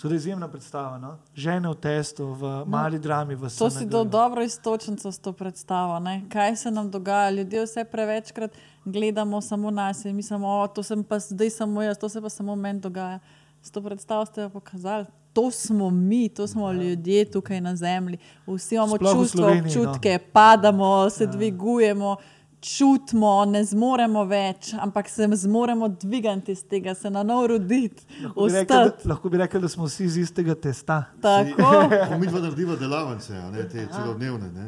[0.02, 0.98] to je izjemna predstava.
[0.98, 1.18] No?
[1.36, 5.34] Žene v testu, v no, mali drami, v To si dal dobro istočnico s to
[5.34, 6.00] predstavo.
[6.00, 6.26] Ne?
[6.30, 7.30] Kaj se nam dogaja?
[7.30, 8.52] Ljudje vse prevečkrat
[8.86, 12.30] gledamo samo na sebe, mislimo, o, to sem pa zdaj samo jaz, to se pa
[12.30, 13.20] samo meni dogaja.
[13.62, 15.06] S to predstavo ste pokazali.
[15.34, 18.18] To smo mi, to smo ljudje tukaj na zemlji.
[18.48, 19.82] Vsi imamo Sploh čustva, Sloveniji, no.
[19.82, 22.16] občutke, padamo, se dvigujemo,
[22.62, 28.46] čutimo, ne zmoremo več, ampak se zmoremo dvigati iz tega, se na novo roditi, Lahko
[28.46, 31.04] bi, rekel, da, lahko bi rekel, da smo vsi iz istega testa.
[31.22, 31.72] Tako.
[32.12, 34.68] Ko mi dva naredimo delavnice, a ne, te celodnevne, ne,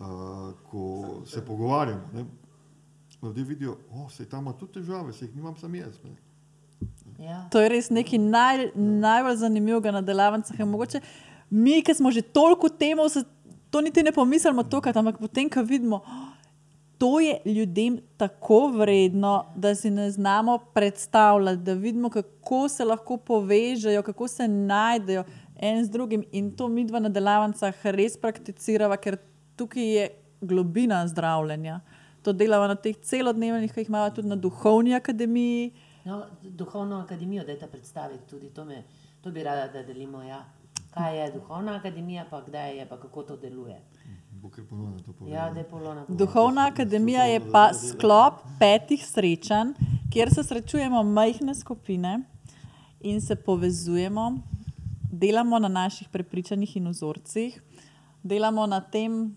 [0.00, 2.26] uh, ko se pogovarjamo, ne,
[3.22, 6.02] ljudje vidijo, da se tam ima tudi težave, se jih nimam sam jaz.
[6.04, 6.16] Ne.
[7.22, 7.44] Ja.
[7.54, 10.58] To je res nekaj naj, najbolj zanimivega na delavnicah.
[10.66, 11.00] Mogoče
[11.50, 13.14] mi, ki smo že toliko temov,
[13.70, 16.31] to niti ne pomislimo, tokrat, ampak potem, ko vidimo, "Oh,
[17.02, 23.16] to je ljudem tako vredno, da si ne znamo predstavljati, da vidimo, kako se lahko
[23.16, 25.24] povežejo, kako se najdejo
[25.56, 26.24] en z drugim.
[26.32, 29.16] In to mi dva na delavnicah res prakticiramo, ker
[29.56, 30.08] tukaj je
[30.40, 31.80] globina zdravljenja.
[32.22, 35.72] To delamo na teh celodnevnih, ki jih imamo tudi na duhovni akademiji.
[36.04, 38.84] No, duhovno akademijo, da je ta predstaviti tudi, to, me,
[39.22, 40.22] to bi rada, da delimo.
[40.22, 40.44] Ja.
[40.94, 43.80] Kaj je duhovna akademija, pa kdaj je, pa kako to deluje.
[45.26, 45.54] Ja.
[46.08, 49.68] Duhovna akademija je pa sklop petih srečanj,
[50.12, 52.20] kjer se srečujemo majhne skupine
[53.00, 54.38] in se povezujemo,
[55.12, 57.62] delamo na naših prepričanjih in vzorcih,
[58.22, 59.36] delamo na tem,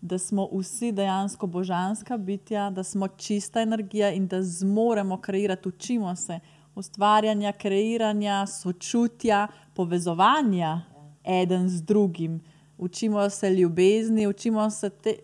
[0.00, 6.16] da smo vsi dejansko božanska bitja, da smo čista energija in da zmoremo kreirati, učimo
[6.16, 6.40] se
[6.74, 10.80] ustvarjanja, kreiranja, sočutja, povezovanja
[11.24, 12.40] eden z drugim.
[12.78, 15.16] Učimo se ljubezni, učimo se te,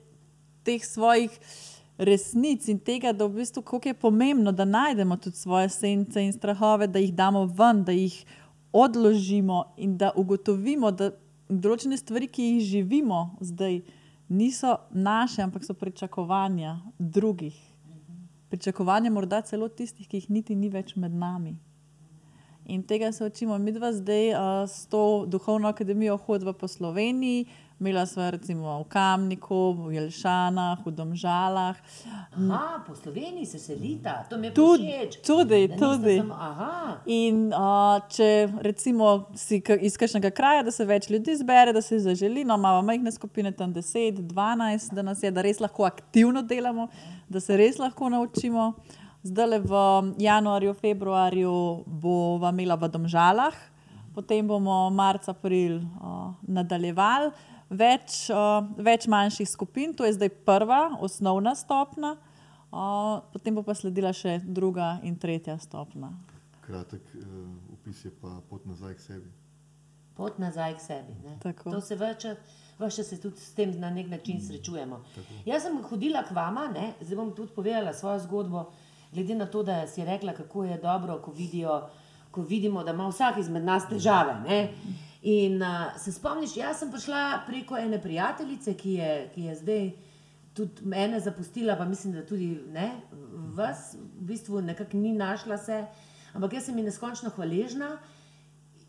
[0.62, 1.30] teh svojih
[1.98, 6.32] resnic in tega, da v bistvu kako je pomembno, da najdemo tudi svoje sence in
[6.32, 8.24] strahove, da jih damo ven, da jih
[8.72, 11.10] odložimo in da ugotovimo, da
[11.48, 13.80] določene stvari, ki jih živimo zdaj,
[14.30, 17.56] niso naše, ampak so pričakovanja drugih.
[18.48, 21.56] Pričakovanja morda celo tistih, ki jih niti ni več med nami.
[22.70, 23.58] In tega se učimo.
[23.58, 27.46] Mi dva zdaj uh, s to duhovno akademijo hodimo po Sloveniji,
[27.80, 31.76] imela sva recimo v Kamniku, v Jelšanah, v Domžalah.
[32.36, 35.18] Aha, po Sloveniji se selita, to mi je Tudi, všeč.
[35.26, 36.22] tudi, tudi.
[36.30, 38.30] Aha, In uh, če
[38.62, 42.82] recimo si iz kakšnega kraja, da se več ljudi zbere, da se zaželi, no, imamo
[42.86, 46.86] majhne skupine, tam 10, 12, da nas je, da res lahko aktivno delamo,
[47.28, 48.74] da se res lahko naučimo.
[49.22, 49.72] Zdaj v
[50.18, 53.52] januarju, februarju bova imela v Domžalah,
[54.16, 57.28] potem bomo marca, april uh, nadaljevali.
[57.68, 62.16] Več, uh, več manjših skupin, to je zdaj prva, osnovna stopna,
[62.72, 66.14] uh, potem bo pa sledila še druga in tretja stopna.
[66.64, 67.44] Kratek uh,
[67.76, 69.30] opis je pa pot nazaj k sebi.
[70.16, 71.12] pot nazaj k sebi.
[71.28, 71.36] ne.
[71.44, 71.76] Tako.
[71.76, 72.24] To se več,
[72.80, 75.04] več se tudi s tem na nek način srečujemo.
[75.44, 76.94] Jaz sem hodila k vama, ne?
[77.04, 78.70] zdaj bom tudi povedala svojo zgodbo,
[79.12, 81.88] glede na to, da si rekla, kako je dobro, ko, vidijo,
[82.30, 84.34] ko vidimo, da ima vsak izmed nas težave.
[84.48, 84.68] Ne?
[85.22, 89.90] In uh, se spomniš, jaz sem prišla preko ene prijateljice, ki je, ki je zdaj
[90.54, 92.90] tudi mene zapustila, pa mislim, da tudi ne,
[93.54, 95.84] vas, v bistvu nekako ni našla se,
[96.32, 97.98] ampak jaz sem ji neskončno hvaležna.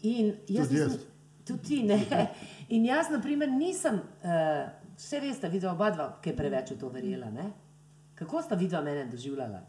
[0.01, 0.95] In jaz Tudi jaz.
[1.45, 1.99] tudi ti, ne.
[2.73, 6.79] In jaz, na primer, nisem, uh, vse veste, videla oba dva, ki je preveč v
[6.79, 7.29] to verjela.
[7.29, 7.51] Ne?
[8.15, 9.61] Kako sta vidva mene doživljala?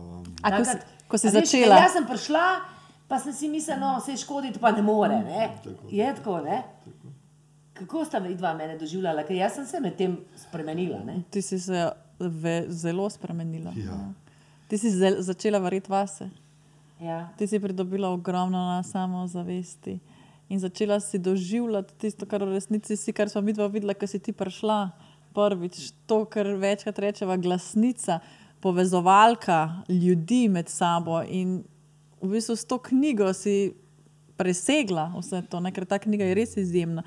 [0.00, 2.44] Um, A ko Takrat- ko si a veš, začela, Jaz sem prišla,
[3.06, 5.18] pa sem si mislila, no, vse škoditi pa ne more.
[5.20, 5.50] Ne?
[5.90, 6.62] Je tako, ne?
[7.72, 10.98] Kako sta vidva mene doživljala, ker jaz sem se med tem spremenila.
[11.00, 11.22] Ne?
[11.30, 13.72] ti si se ve, zelo spremenila.
[13.76, 13.96] Ja.
[14.68, 16.28] Ti si zel, začela verjeti vase,
[17.00, 17.28] Ja.
[17.36, 19.98] ti si pridobila ogromno na samozavesti
[20.48, 24.06] in začela si doživljati tisto, kar v resnici si, kar smo mi dva videla, ko
[24.06, 24.90] si ti prišla
[25.34, 25.92] prvič.
[26.06, 28.18] To, kar večkrat rečeva, glasnica,
[28.60, 31.22] povezovalka ljudi med sabo.
[31.22, 31.62] In
[32.20, 33.72] v bistvu s to knjigo si
[34.36, 35.72] presegla vse to, ne?
[35.72, 37.04] ker ta knjiga je res izjemna.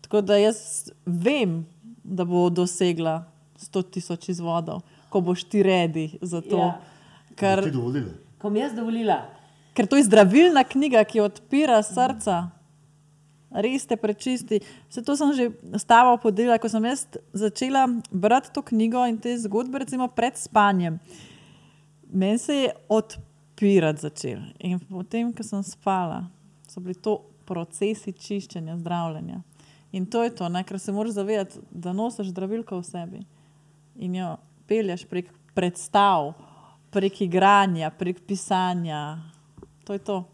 [0.00, 1.64] Tako da jaz vem,
[2.04, 3.24] da bo dosegla
[3.60, 4.80] 100 tisoč izvodov,
[5.12, 6.58] ko boš ti redi za to.
[6.58, 6.80] Ja.
[7.36, 7.64] Ker?
[8.40, 9.20] Ko mi jaz dovolila,
[9.76, 12.48] ker to je zdravilna knjiga, ki odpira srca.
[13.50, 14.60] Res te prečisti.
[14.88, 19.18] Vse to sem že s tabo podelila, ko sem jaz začela brati to knjigo in
[19.18, 21.00] te zgodbe, recimo pred spanjem.
[22.12, 24.40] Meni se je odpirati začel.
[24.58, 26.24] In potem, ko sem spala,
[26.70, 29.42] so bili to procesi čiščenja, zdravljenja.
[29.92, 30.62] In to je to, ne?
[30.62, 33.20] ker se moraš zavedati, da nosiš zdravilko v sebi
[33.98, 34.36] in jo
[34.70, 36.32] pelješ prek predstav,
[36.90, 39.18] prek igranja, prek pisanja.
[39.84, 40.24] To je to.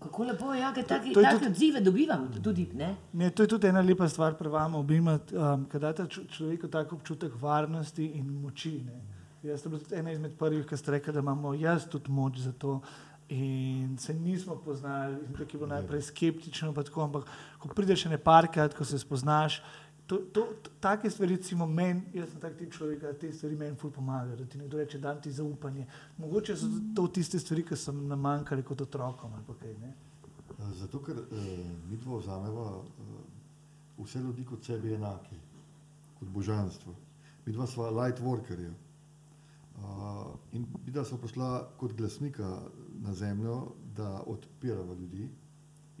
[0.00, 2.28] Kako lepo je, ja, ker taki, To je take tudi- odzive dobivam.
[2.42, 2.96] Tudi, ne?
[3.12, 6.96] Ne, to je tudi ena lepa stvar pri vama, obima, um, ki date človeku tako
[6.96, 8.80] občutek varnosti in moči.
[8.80, 9.00] Ne.
[9.42, 12.38] Jaz sem bil tudi ena izmed prvih, ki ste rekli, da imamo jaz tudi moč
[12.38, 12.80] za to.
[13.30, 17.24] In se nismo poznali, in tako je bilo najprej skeptično, pa tako, ampak
[17.58, 19.60] ko prideš še ne parkrat, ko se spoznaš,
[20.10, 23.76] to, to, take stvari, recimo, meni, jaz sem tak tip človeka, da te stvari meni
[23.78, 25.86] ful pomagajo, da ti nekdo reče, da ti zaupanje.
[26.18, 29.70] Mogoče so to tiste stvari, ki so nam manjkale kot otrokom kaj.
[29.70, 31.46] Eh, Zato, ker uh,
[31.90, 35.38] mi dva vzameva uh, vse ljudi kot sebi enake,
[36.18, 36.96] kot božanstvo.
[37.46, 38.74] Mi dva sva light workerja.
[39.78, 42.50] Uh, in mi dva sva prišla kot glasnika
[43.06, 43.62] na zemljo,
[43.96, 45.30] da odpiramo ljudi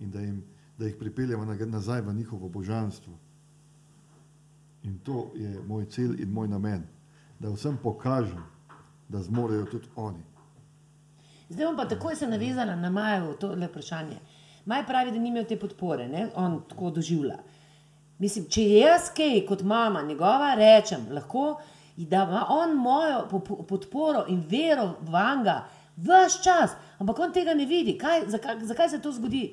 [0.00, 0.42] in da, jim,
[0.78, 3.29] da jih pripeljemo na- nazaj v njihovo božanstvo.
[4.82, 6.82] In to je moj cilj in moj namen,
[7.38, 8.42] da vsem pokažem,
[9.08, 10.22] da zmorejo tudi oni.
[11.48, 14.18] Zdaj bom pa takoj se navezala na Majo to le vprašanje.
[14.66, 16.28] Maj pravi, da ni imel te podpore, ne?
[16.34, 17.38] on tako doživlja.
[18.18, 21.60] Mislim, če jaz kaj kot mama njegova rečem, lahko,
[21.96, 25.64] da ima on mojo po- podporo in vero v Vanga
[25.96, 27.98] vse čas, ampak on tega ne vidi.
[27.98, 29.50] Kaj, zakaj, zakaj se to zgodi?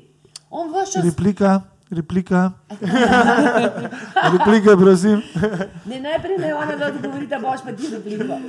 [0.49, 1.05] On vse čas.
[1.05, 2.51] Replika, replika.
[4.33, 5.21] replika, prosim.
[5.85, 8.39] Ne, najprej ne ona, da odgovori, da boš pa ti repliko.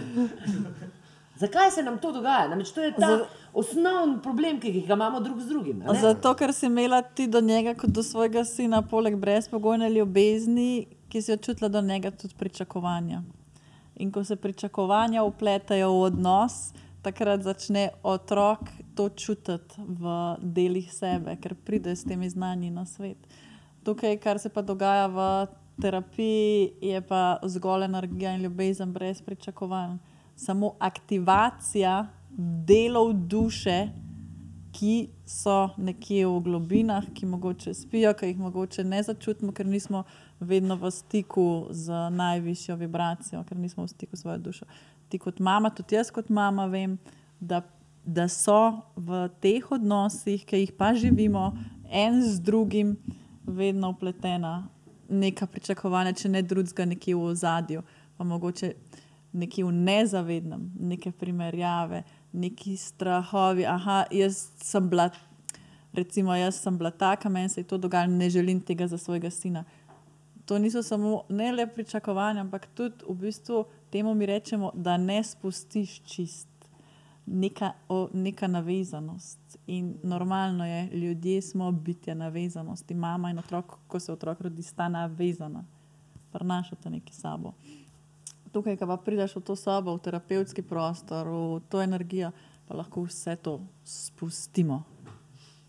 [1.39, 2.49] Zakaj se nam to dogaja?
[2.49, 3.19] Namreč to je ta
[3.55, 5.83] osnovni problem, ki ga imamo drug z drugim.
[5.87, 6.01] a ne?
[6.01, 11.23] Zato, ker si imela ti do njega kot do svojega sina, poleg brezpogojne ljubezni, ki
[11.23, 13.23] si jo čutila do njega, tudi pričakovanja.
[13.97, 16.73] In ko se pričakovanja upletajo v odnos,
[17.03, 23.19] takrat začne otrok to čutiti v delih sebe, ker pride s temi znanji na svet.
[23.85, 25.47] Tukaj, kar se pa dogaja v
[25.81, 29.99] terapiji, je pa zgolj energija in ljubezen brez pričakovanj.
[30.37, 32.07] Samo aktivacija
[32.67, 33.89] delov duše,
[34.73, 40.05] ki so nekje v globinah, ki mogoče spijo, ki jih mogoče ne začutimo, ker nismo
[40.41, 44.67] vedno v stiku z najvišjo vibracijo, ker nismo v stiku s svojo dušo.
[45.09, 46.99] Ti kot mama, tudi jaz kot mama vem,
[47.41, 47.63] da,
[48.05, 51.53] da so v teh odnosih, ki jih pa živimo,
[51.89, 52.97] en z drugim,
[53.49, 54.69] vedno upletena
[55.09, 57.83] neka pričakovanja, če ne drugega, nekje v ozadju,
[58.17, 58.75] pa mogoče
[59.33, 62.03] nekje v nezavednem, neke primerjave,
[62.33, 63.65] neki strahovi.
[63.69, 65.09] Aha, jaz sem bila,
[65.97, 69.31] recimo, jaz sem bila taka, meni se je to dogajalo, ne želim tega za svojega
[69.31, 69.65] sina.
[70.45, 75.25] To niso samo ne le pričakovanja, ampak tudi v bistvu temu mi rečemo, da ne
[75.25, 76.49] spustiš čist.
[77.27, 79.59] Neka, o, neka navezanost.
[79.67, 82.95] In normalno je, ljudje smo bitja navezanosti.
[82.95, 85.65] Mama in otrok, ko se otrok rodi, sta navezana,
[86.33, 87.53] prenašata nekaj sabo.
[88.53, 92.31] Tukaj, ko pa prideš v to sobo, v terapevtski prostor, v to energijo,
[92.69, 94.83] pa lahko vse to spustimo.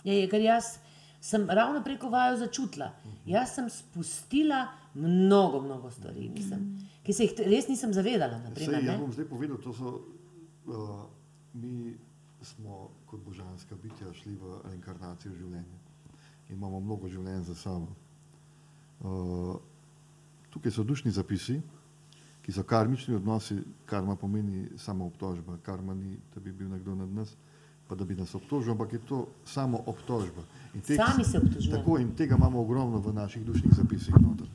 [0.04, 0.78] Ja, je, ker jaz
[1.22, 2.92] sem ravno preko vaju začutila.
[3.26, 8.38] Jaz sem spustila mnogo, mnogo stvari, mislim, ki se jih res nisem zavedala.
[8.44, 9.96] Naprimer, Sej, jaz bom zdaj povedal, to so,
[10.70, 11.08] uh,
[11.58, 11.96] mi
[12.46, 15.80] smo kot božanska bitja šli v reinkarnacijo življenja
[16.50, 17.90] in imamo mnogo življenj za sabo.
[19.02, 19.58] Uh,
[20.54, 21.58] tukaj so dušni zapisi,
[22.46, 23.58] ki so karmični odnosi,
[23.90, 27.34] karma pomeni samo obtožba, karma ni, da bi bil nekdo nad nas,
[27.90, 30.46] pa da bi nas obtožil, ampak je to samo obtožba.
[30.76, 31.74] In teh- Sami se obtožujemo.
[31.82, 34.14] Tako in tega imamo ogromno v naših dušnih zapisih.
[34.22, 34.46] Noter.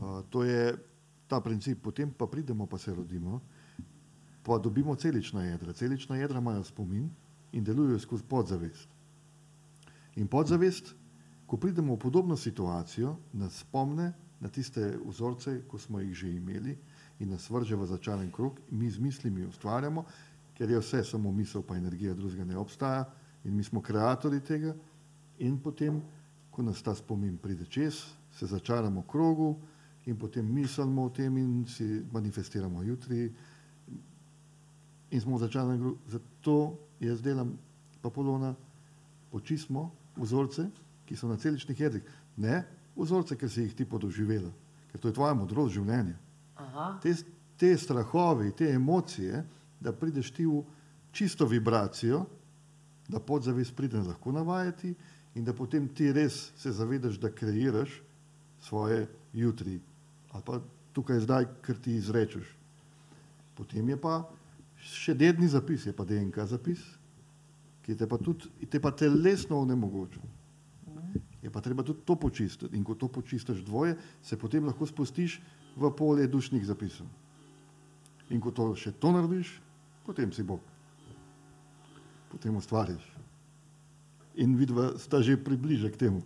[0.00, 0.76] Uh, to je
[1.30, 3.40] ta princip, potem pa pridemo, pa se rodimo,
[4.42, 5.72] pa dobimo celična jedra.
[5.72, 7.10] Celična jedra imajo spomin
[7.52, 8.88] in delujejo skozi podzavest.
[10.16, 10.94] In podzavest,
[11.46, 16.76] ko pridemo v podobno situacijo, nas spomne na tiste vzorce, ko smo jih že imeli
[17.20, 20.04] in nas vrže v začaran krug, mi z mislimi ustvarjamo,
[20.54, 23.04] ker je vse samo misel, pa energija drugega ne obstaja
[23.44, 24.74] in mi smo ustvarjalci tega.
[25.38, 26.02] In potem,
[26.50, 28.02] ko nas ta spomin pride čez,
[28.32, 29.56] se začaramo krogu
[30.04, 33.32] in potem mislimo o tem in si manifestiramo jutri.
[35.10, 35.98] In smo v začarnem krogu.
[36.06, 37.58] Zato jaz delam
[38.00, 38.54] papolona,
[39.30, 40.70] počistimo vzorce,
[41.04, 42.02] ki so na celičnih jedrih.
[42.36, 42.64] Ne
[42.96, 44.50] vzorce, ker si jih ti podoživela,
[44.90, 46.16] ker to je tvoja modrost življenja.
[46.56, 46.98] Aha.
[47.02, 47.14] Te,
[47.56, 49.44] te strahove, te emocije,
[49.80, 50.62] da prideš ti v
[51.12, 52.24] čisto vibracijo,
[53.08, 54.94] da podzavest pride lahko navajati
[55.34, 57.96] in da potem ti res se zavedaš, da kreiraš
[58.60, 59.80] svoje jutri
[60.30, 60.60] ali pa
[60.92, 62.46] tukaj zdaj, ker ti izrečeš.
[63.54, 64.24] Potem je pa
[64.80, 66.80] še dedni zapis, je pa DNK zapis,
[67.84, 70.20] ki te pa tudi te pa telesno onemogoča.
[71.40, 72.76] Je pa treba tudi to počistiti.
[72.76, 75.40] In ko to počistiš dvoje, se potem lahko spustiš
[75.76, 77.08] v polje dušnih zapisov.
[78.30, 79.56] In ko to še to narediš,
[80.04, 80.60] potem si Bog.
[82.30, 83.02] Potem ustvariš.
[84.38, 86.22] In vidva sta že približe k temu,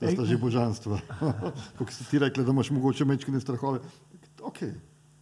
[0.00, 1.00] da sta že božanstva.
[1.78, 3.80] Kot si ti rekla, da imaš mogoče mečkine strahove.
[4.42, 4.58] Ok,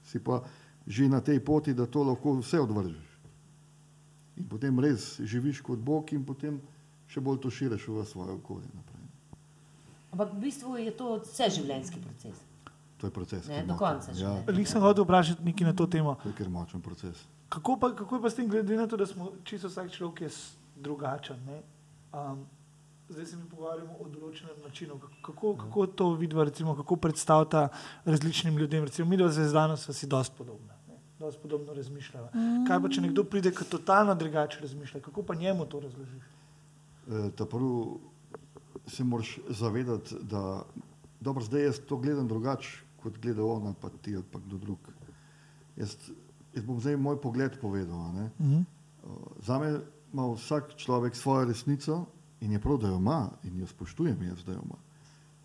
[0.05, 0.43] si pa
[0.87, 3.09] že na tej poti, da to lahko vse odvržeš.
[4.37, 6.59] In potem res živiš kot Bog in potem
[7.09, 9.07] še bolj to širiš v svoje okolje naprej.
[10.12, 12.43] Ampak v bistvu je to vseživljenjski proces.
[12.99, 13.49] To je proces.
[13.49, 14.53] Ne, do konca Ja, življenja.
[14.59, 16.16] Nisem hotel vprašati nekaj na to temo.
[16.22, 17.25] to je kar močen proces.
[17.49, 20.29] Kako pa, kako je pa s tem, glede na to, da smo čisto vsak človek
[20.77, 21.39] drugačen?
[21.47, 21.62] Ne?
[22.12, 22.45] Um,
[23.09, 24.98] zdaj se mi pogovarjamo o določenem načinu.
[25.22, 27.68] Kako- Kako, to vidva, recimo, kako predstavlja
[28.05, 28.84] različnim ljudem?
[28.84, 30.74] Recimo, mi dva zvezdana sva si dosti podobna.
[30.88, 32.28] ne, Dosti podobno razmišljava.
[32.68, 36.22] Kaj pa, če nekdo pride, ki totalno drugače razmišlja, kako pa njemu to razložiš?
[37.07, 38.00] E, ta prvo
[38.86, 40.64] se moraš zavedati, da
[41.20, 44.78] dobro, zdaj jaz to gledam drugače, kot gleda ona, pa ti ali pa kdo drug.
[45.76, 45.96] Jaz,
[46.55, 48.00] jaz bom zdaj moj pogled povedal.
[48.00, 48.30] a Ne?
[48.40, 48.61] Mhm.
[49.38, 49.80] Za me
[50.12, 52.07] ima vsak človek svojo resnico
[52.45, 54.76] in je prav, da jo ima in jo spoštujem jaz, da jo ima.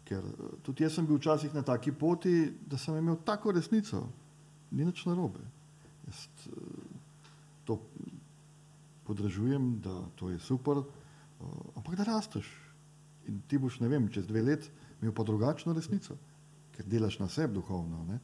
[0.03, 4.03] Ker eh, tudi jaz sem bil včasih na taki poti, da sem imel tako resnico,
[4.71, 5.43] ni nič narobe.
[6.07, 6.51] Jaz eh,
[7.65, 7.79] to
[9.07, 11.45] podražujem, da to je super, eh,
[11.75, 12.49] ampak da rasteš.
[13.27, 14.69] In ti boš, ne vem, čez dve let
[14.99, 16.17] imel pa drugačno resnico,
[16.75, 18.03] ker delaš na sebi duhovno.
[18.09, 18.19] Ne?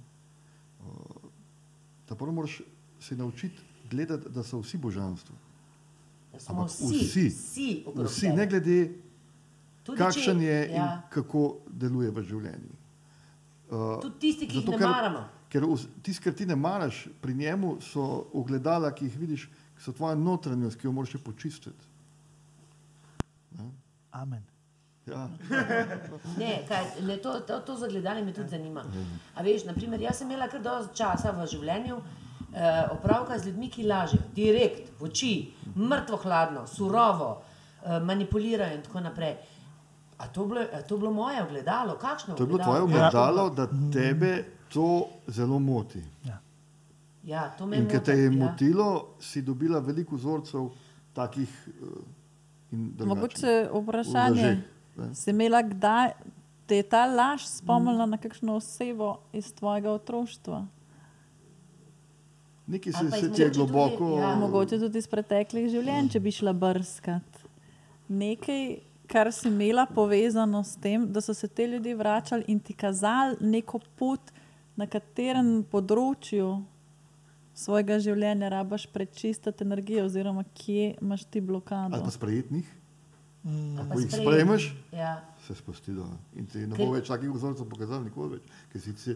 [2.05, 2.59] Ta prvo moraš
[2.99, 5.36] se naučiti gledati, da so vsi božanstvo.
[6.39, 8.77] Smo vsi, vsi, vsi, Vsi, ne glede
[9.83, 10.86] Tudi kakšen če- je ja.
[10.86, 12.73] in kako deluje v življenju.
[13.65, 15.23] Uh, Tudi tisti, ki jih ne ker, maramo.
[15.49, 19.81] Ker vs- tisti, kar ti ne maraš, pri njemu so ogledala, ki jih vidiš, ki
[19.81, 21.91] so tvoja notranjost, ki jo moraš počistiti.
[24.11, 24.43] Amen.
[25.05, 25.29] Ja.
[26.38, 28.83] Ne, kaj, ne, to, to, to za gledanje me tudi zanima.
[29.36, 31.99] A veš, naprimer, jaz sem imela kar dosti časa v življenju
[32.56, 35.34] eh, opravka z ljudmi, ki lažejo, direkt, v oči,
[35.76, 37.41] mrtvo hladno, surovo,
[37.84, 39.36] eh, manipulirajo in tako naprej.
[40.18, 41.97] A to, bilo, a to bilo moje ogledalo?
[41.99, 43.08] Kakšno To je bilo tvoje ogledalo?
[43.08, 44.43] ogledalo, da tebe
[44.74, 46.03] to zelo moti.
[47.26, 48.32] Ja, to me In ker te je ja.
[48.32, 50.70] motilo, si dobila veliko vzorcev
[51.14, 51.49] takih
[51.82, 52.03] uh.
[53.06, 54.62] Mogoče vprašanje.
[55.14, 56.12] Si imela kdaj,
[56.68, 60.66] te je ta laž spomnila na kakšno osebo iz tvojega otroštva?
[62.68, 64.20] Nekaj se, se ti je mogoče tudi- globoko.
[64.20, 64.36] ja.
[64.36, 67.43] Mogoče tudi iz preteklih življenj, če bi šla brskati.
[68.09, 72.74] Nekaj, kar si imela povezano s tem, da so se te ljudje vračali in ti
[72.76, 74.32] kazali neko pot,
[74.76, 76.63] na katerem področju
[77.55, 81.95] svojega življenja rabaš prečistiti energijo, oziroma kje imaš ti blokado.
[81.95, 82.66] Ali pa sprejetnih,
[83.78, 85.13] pa ko jih sprejmeš, Ja.
[85.39, 86.09] se spusti dol.
[86.34, 88.41] In ti ne bo več takih vzorcev pokazal, nikoli več.
[88.70, 89.16] Ker si ti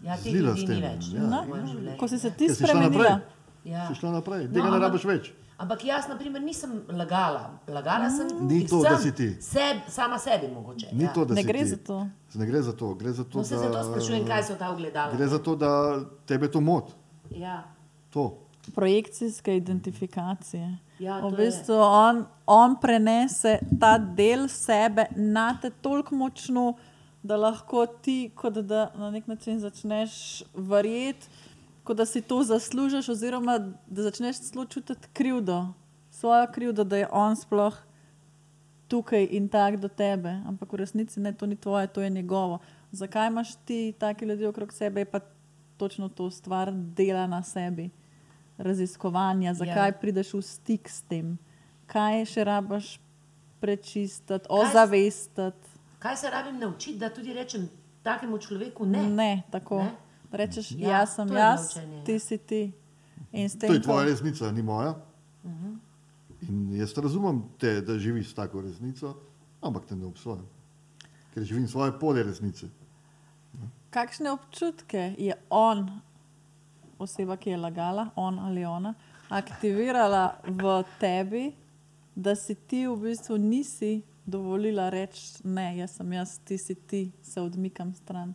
[0.00, 1.20] Ja, teh Zlila ljudi s ni tem, več ja.
[1.22, 1.98] No, življenju.
[1.98, 3.20] ko si se ti šla spremenila.
[3.64, 3.88] Ja.
[3.88, 5.32] si šla naprej, No, tega ne ampak- rabiš več.
[5.58, 7.50] Ampak jaz, na primer, nisem lagala.
[7.68, 9.36] Lagala sem Ni to, da si ti.
[9.42, 10.92] Seb, sama sebi mogoče.
[10.92, 11.12] Ni ja.
[11.12, 11.64] to, da ne gre ti.
[11.66, 12.06] za to.
[12.34, 14.70] Ne gre za to, gre za to, No, se da, zato sprašujem, kaj so ta
[14.70, 15.12] ogledala.
[15.12, 15.72] gre za to, da
[16.26, 16.92] tebe to moti.
[17.32, 17.64] Ja.
[18.10, 18.38] To.
[18.74, 20.78] projekcijske identifikacije.
[20.98, 26.74] Ja, v bistvu on, on prenese ta del sebe na te toliko močno,
[27.28, 31.28] da lahko ti, kot da na nek način začneš verjeti,
[31.84, 35.66] kot da si to zaslužiš, oziroma da začneš celo čutiti krivdo,
[36.10, 37.76] svojo krivdo, da je on sploh
[38.88, 40.40] tukaj in tak do tebe.
[40.48, 42.58] Ampak v resnici ne, to ni tvoje, to je njegovo.
[42.92, 45.20] Zakaj imaš ti take ljudi okrog sebe, pa
[45.76, 47.90] točno to stvar dela na sebi
[48.58, 49.98] raziskovanja, zakaj Ja.
[50.00, 51.38] prideš v stik s tem,
[51.86, 52.98] kaj še rabaš
[53.60, 55.67] prečistiti, ozavestiti.
[55.98, 57.68] Kaj se rabim naučiti, da tudi rečem
[58.02, 59.02] takemu človeku ne?
[59.02, 59.82] Ne, tako.
[59.82, 59.90] Ne?
[60.32, 62.18] Rečeš, Ja, ja, jaz sem jaz, naučenje, ti ja.
[62.18, 62.72] si ti.
[63.32, 64.94] In s tem, To je tvoja resnica, ni moja.
[65.44, 65.74] Mhm.
[66.48, 69.14] In jaz razumem te, da živiš s tako resnico,
[69.60, 70.46] ampak te ne obsojam.
[71.34, 72.66] Ker živim svoje polje resnice.
[73.90, 76.00] Kakšne občutke je on,
[76.98, 78.94] oseba, ki je lagala, on ali ona,
[79.28, 81.52] aktivirala v tebi,
[82.14, 87.02] da si ti v bistvu nisi dovolila reči: Ne, jaz sem jaz, ti si ti,
[87.22, 88.34] se odmikam stran.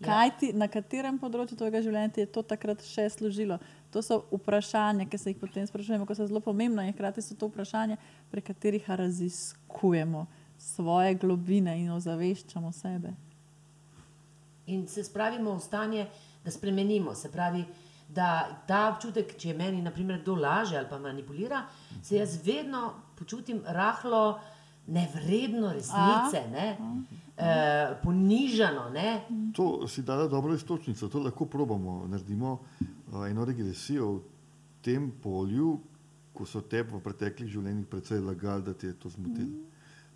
[0.00, 0.06] Ja.
[0.06, 3.58] Kaj ti, na katerem področju tvojega življenja ti je to takrat še služilo?
[3.94, 7.36] To so vprašanja, ki se jih potem sprašujemo, ko so zelo pomembna in hkrati so
[7.38, 7.98] to vprašanja,
[8.32, 10.26] pri katerih raziskujemo
[10.58, 13.14] svoje globine in ozaveščamo sebe.
[14.72, 16.06] In se spravimo v stanje,
[16.44, 17.14] da spremenimo.
[17.14, 17.64] Se pravi,
[18.08, 21.62] da ta občutek, če je meni, naprimer, kdo laže ali pa manipulira,
[22.02, 24.40] se jaz vedno počutim rahlo
[24.92, 26.76] nevredno resnice, ne?
[27.36, 28.90] E, ponižano.
[28.90, 29.20] Ne?
[29.56, 32.06] To si dala dobro istočnico, to lahko probamo.
[32.08, 34.20] Naredimo uh, eno regresijo v
[34.84, 35.78] tem polju,
[36.32, 39.64] ko so te v preteklih življenjih precej lagali, da ti je to zmotilo.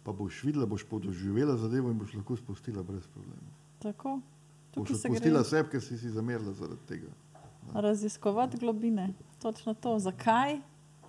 [0.05, 3.53] Pa boš videla, boš podoživela zadevo in boš lahko spustila brez problema.
[3.83, 4.20] Tako.
[4.77, 7.12] Boš Tukaj se odpustila gre sebe, ker si si zamerila zaradi tega.
[7.74, 9.12] raziskovati globine.
[9.43, 9.99] Točno to.
[9.99, 10.61] Zakaj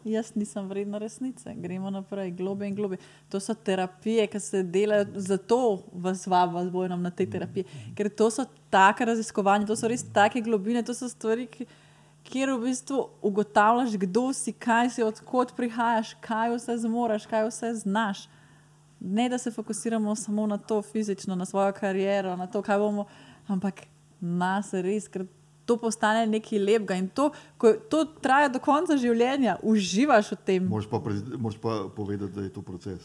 [0.06, 1.54] jaz nisem vredna resnice?
[1.56, 2.98] Gremo naprej, globe in globe.
[3.30, 5.60] To so terapije, ki se delajo, zato
[5.94, 7.66] vas vabim z bojem na te terapije.
[7.96, 11.68] Ker to so take raziskovanja, to so res take globine, to so stvari, ki,
[12.28, 17.74] kjer v bistvu ugotavljaš, kdo si, kaj si, odkot prihajaš, kaj vse zmoriš, kaj vse
[17.84, 18.28] znaš.
[19.00, 23.06] Ne, da se fokusiramo samo na to fizično, na svojo kariero, na to, kaj bomo,
[23.48, 23.86] ampak
[24.20, 25.28] nas res, ker
[25.68, 30.68] to postane nekaj lepega in to, ko, to traja do konca življenja, uživaš v tem.
[30.72, 31.02] Moraš pa,
[31.38, 33.04] moraš pa povedati, da je to proces.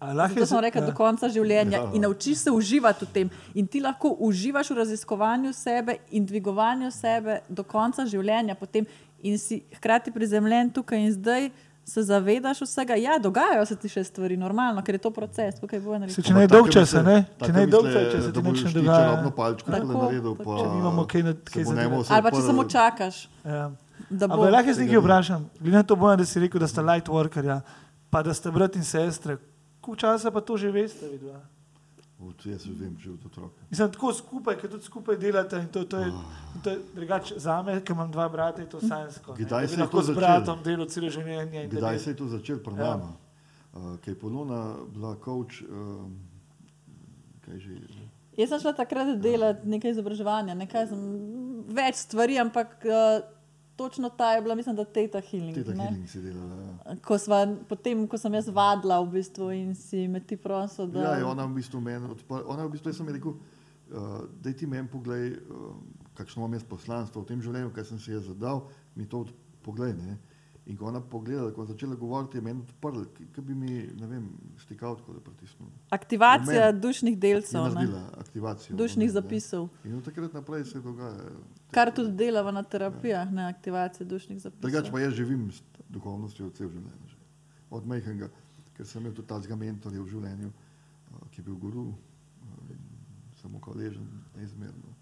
[0.00, 0.86] A lahko To je sem rekel ja.
[0.88, 1.90] do konca življenja Ja.
[1.94, 3.30] in naučiš se uživati v tem.
[3.54, 8.86] In ti lahko uživaš v raziskovanju sebe in dvigovanju sebe do konca življenja, potem
[9.22, 11.50] in si hkrati prizemljen tukaj in zdaj.
[11.90, 15.80] Se zavedaš vsega, ja, dogajajo se ti še stvari, normalno, ker je to proces, tukaj
[15.80, 17.16] bo Se, če ne dolg časa, ne?
[17.36, 18.98] Če ne dolg misle, časa, se ti nič ne dogaja.
[19.00, 22.04] čarobno palčko Tako, naredil, pa Če nimamo kaj na- kaj bo za nemo delati.
[22.04, 23.64] vse Ali pa če samo čakaš, Ja.
[24.08, 24.34] da bo.
[24.36, 25.40] Ampak lahko jaz nekaj vprašam.
[25.58, 27.60] Glede na to, bojem, da si rekel, da sta light workerja,
[28.08, 29.34] pa da sta brat in sestra.
[29.80, 31.40] Koliko časa pa to že veste, vidva?
[32.44, 33.62] Jaz vem, že od otroka.
[33.70, 36.10] Mislim, tako skupaj, ker tudi skupaj delate in to, to je,
[36.54, 39.34] in to je drugače za me, ker imam dva brata, je to sanjsko.
[39.38, 40.20] Kdaj se je lahko to z začelo?
[40.20, 41.68] bratom delal celo življenje.
[41.68, 42.90] Kdaj se je to začelo pri Ja.
[42.90, 43.12] nama?
[43.72, 44.60] Uh, Kaj je Polona
[44.92, 46.04] bila coach, uh,
[47.40, 47.78] kaj že?
[48.36, 51.00] Jaz sem šla takrat delati nekaj izobraževanja, nekaj sem,
[51.68, 53.20] več stvari, ampak uh,
[53.80, 55.54] točno ta je bila, mislim, da Teta Healing.
[55.54, 55.84] Teta ne.
[55.88, 56.56] Healing si delala.
[56.84, 56.96] Ja.
[57.04, 61.00] Ko sva, potem, ko sem jaz vadila v bistvu in si me ti prosil, da.
[61.00, 62.42] Ja, je ona v bistvu meni odprla.
[62.52, 65.72] Ona v bistvu, jaz sem rekel, uh, da ti meni poglej, uh,
[66.14, 69.32] kakšno imam jaz poslanstvo v tem življenju, kaj sem si jaz zadal, mi to od-
[69.64, 69.96] poglej.
[69.96, 70.18] Ne?
[70.66, 73.04] In ko ona pogledala, ko je začela govoriti, je meni odprl,
[73.34, 74.26] ki bi mi, ne vem,
[74.60, 75.70] stikal tako da pritisnil.
[75.90, 76.80] Aktivacija Meni.
[76.80, 77.70] dušnih delcev, ne.
[77.74, 78.76] naredila aktivacijo.
[78.76, 79.12] dušnih ne.
[79.12, 79.68] zapisov.
[79.84, 81.32] In od takrat naprej se dogaja.
[81.70, 84.60] Kar tudi delava na terapijah, ne aktivacija dušnih zapisov.
[84.60, 87.08] Drugače pa jaz živim s duhovnostjo cel življenje.
[87.08, 87.18] Že.
[87.70, 88.30] Od majhnega,
[88.76, 91.88] ker sem imel tudi tazga mentorja v življenju, uh, ki je bil guru,
[92.70, 92.86] in
[93.40, 94.06] samo hvaležen,
[94.36, 94.99] neizmerno.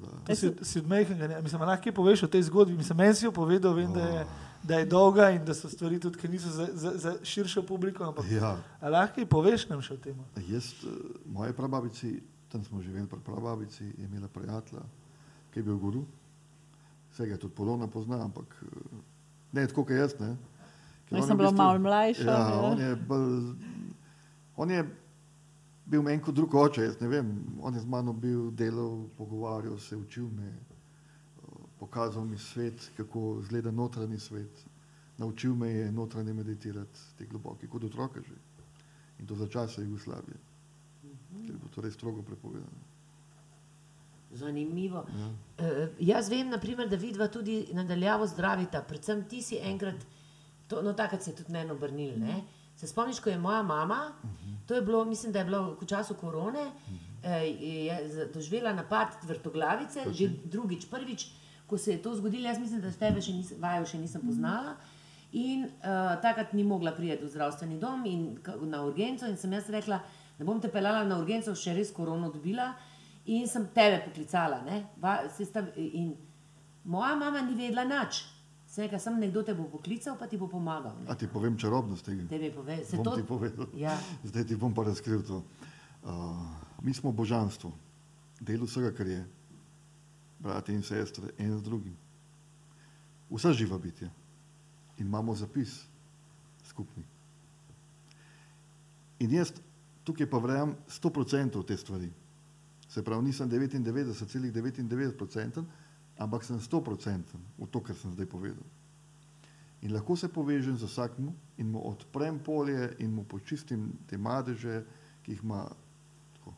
[0.00, 1.42] Da, Si, si od majhnega, ne?
[1.42, 2.74] mislim, lahko poveš o tej zgodbi.
[2.74, 4.26] Mislim, meni si jo povedal, vem, da je,
[4.62, 8.04] da je dolga in da so stvari tudi, ki niso za, za, za širšo publiko.
[8.04, 10.18] Ampak ja, a lahko poveš nam še o tem?
[10.46, 10.92] jaz, uh,
[11.26, 12.16] moje prababici,
[12.48, 14.82] tam smo živeli pri prababici, je imela prijatelja,
[15.50, 16.04] ki je bil guru.
[17.10, 19.00] Vsega tudi Polona pozna, ampak uh,
[19.52, 20.14] ne tako, kot jaz.
[20.20, 20.36] Ne.
[21.06, 22.22] Ker Jaz sem bila bistvu- malo mlajša.
[22.24, 22.56] Ja, ne.
[22.66, 23.54] on je, bolj,
[24.56, 24.80] on je
[25.86, 27.28] bil meni kot drug oče, jaz ne vem.
[27.62, 30.52] On je z mano bil, delal, pogovarjal se, učil me,
[31.78, 34.66] pokazal mi svet, kako izgleda notranji svet.
[35.18, 38.34] Naučil me je notranje meditirati, te globoke, kot otroka že.
[39.18, 40.36] In to za časa Jugoslavije,
[41.46, 42.84] ker je bilo to res strogo prepovedano.
[44.36, 45.06] Zanimivo.
[45.16, 45.28] Ja.
[45.28, 48.82] Uh, jaz vem, naprimer, da vidva tudi nadaljavo zdravita.
[48.82, 50.04] Predvsem ti si enkrat,
[50.68, 52.18] to, no takrat se je tudi meni obrnil.
[52.20, 52.42] Ne?
[52.76, 54.12] Se spomniš, ko je moja mama,
[54.66, 56.66] to je bilo, mislim, da je bilo v času korone,
[57.22, 61.26] eh, je z- doživela napad vrtoglavice, že drugič, prvič,
[61.66, 64.76] ko se je to zgodilo, jaz mislim, da tebe še nisem, vaju še nisem poznala.
[65.32, 65.70] In uh,
[66.22, 69.98] takrat ni mogla priti v zdravstveni dom in na urgenco, in sem jaz rekla,
[70.38, 72.74] da bom te pelala na urgenco, še res korono dobila.
[73.26, 74.60] In sem tebe poklicala.
[74.62, 74.86] ne.
[74.96, 76.14] Va, sta, in
[76.84, 78.22] moja mama ni vedela nič.
[78.76, 80.92] Rekla, sem nekdo te bo poklical, pa ti bo pomagal.
[81.00, 81.08] Ne.
[81.08, 82.26] A ti povem čarobnost tega?
[82.28, 83.70] Tebi pove, se bom to, ti povedal.
[83.78, 83.94] Ja.
[84.24, 85.40] Zdaj ti bom pa razkril to.
[86.04, 86.44] Uh,
[86.84, 87.72] mi smo božanstvo,
[88.40, 89.22] del vsega, kar je,
[90.44, 91.96] brati in sestre, en z drugim.
[93.30, 94.10] Vsa živa bitja.
[94.98, 95.86] In imamo zapis
[96.68, 97.04] skupni.
[99.18, 99.52] In jaz
[100.04, 102.10] tukaj pa verjamem 100% te stvari.
[102.88, 105.64] Se pravi, nisem 99,99%,
[106.18, 108.64] ampak sem 100% v to, kar sem zdaj povedal.
[109.84, 114.84] In lahko se povežem z vsakim in mu odprem polje in mu počistim te madeže,
[115.22, 115.68] ki jih ima.
[116.34, 116.54] Tako,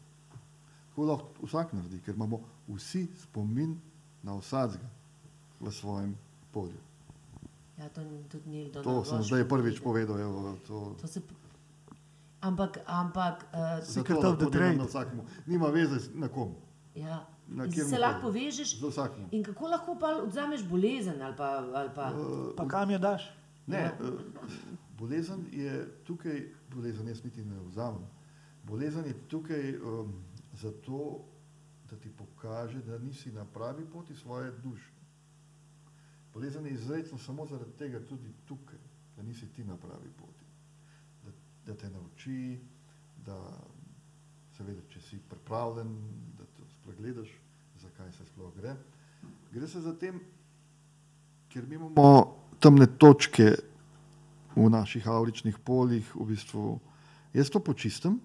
[0.89, 2.41] tako lahko vsak naredi, ker imamo
[2.71, 3.75] vsi spomin
[4.23, 4.87] na vsakega
[5.61, 6.15] v svojem
[6.55, 6.79] polju.
[7.79, 10.19] ja, to tudi ni To sem zdaj prvič povedal.
[10.19, 11.23] Evo, to, To se,
[12.41, 14.79] ampak, ampak, uh, Secret zato of the lahko delam trade.
[14.79, 15.23] Na vsakemu.
[15.47, 16.55] Nima veze na kom.
[16.95, 17.27] ja.
[17.49, 18.77] Na In katerem se lahko povežeš.
[18.79, 19.29] Z vsakim.
[19.33, 21.49] In kako lahko pa odzameš bolezen ali pa.
[21.75, 22.13] Ali pa
[22.57, 23.31] Pa kam jo daš?
[23.67, 23.95] Ne, eh,
[24.99, 28.05] bolezen je tukaj, bolezen jaz niti ne vzamem.
[28.65, 30.13] Bolezen je tukaj um,
[30.53, 31.25] zato,
[31.91, 34.93] da ti pokaže, da nisi na pravi poti svoje duše.
[36.35, 38.79] Bolezen je izrecno samo zaradi tega tudi tukaj,
[39.17, 40.45] da nisi ti na pravi poti.
[41.25, 41.31] Da,
[41.67, 42.61] da te nauči,
[43.27, 43.39] da
[44.57, 45.95] seveda, če si pripravljen,
[46.89, 47.29] spregledaš,
[47.81, 48.77] zakaj se sploh gre.
[49.53, 50.21] Gre se za tem,
[51.53, 53.55] ker mi imamo temne točke
[54.57, 56.79] v naših avličnih poljih, v bistvu
[57.37, 58.21] jaz to počistim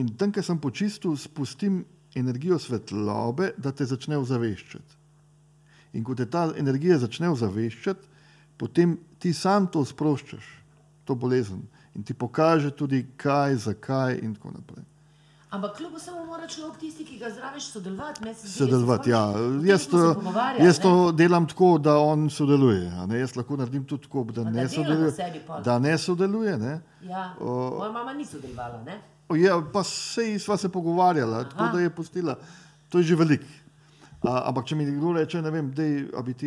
[0.00, 1.84] in tam, kjer sem počistil, spustim
[2.16, 4.96] energijo svetlobe, da te začne ozaveščati.
[5.92, 8.08] In ko te ta energija začne ozaveščati,
[8.56, 10.46] potem ti sam to sproščaš,
[11.04, 14.86] to bolezen in ti pokaže tudi kaj, zakaj in tako naprej.
[15.50, 18.22] Ampak kljub vsemu mora človek tisti, ki ga zdraviš, sodelovati.
[18.34, 19.32] zdi, Sodelovati, ja.
[19.32, 20.22] tem Jaz, to,
[20.58, 22.86] jaz to delam tako, da on sodeluje.
[22.88, 23.18] a Ne?
[23.18, 25.12] Jaz lahko naredim tudi tako, da da ne na sodeluje.
[25.64, 26.58] Da ne sodeluje.
[26.58, 26.80] Ne?
[27.02, 28.82] Ja, O- moja mama ni sodelovala.
[28.82, 29.00] Ne?
[29.28, 31.48] O, Ja, pa sej sva se pogovarjala, Aha.
[31.48, 32.34] tako da je pustila.
[32.88, 33.42] To je že velik.
[34.22, 36.46] A, ampak če mi kdo reče, ne vem, dej, a bi ti,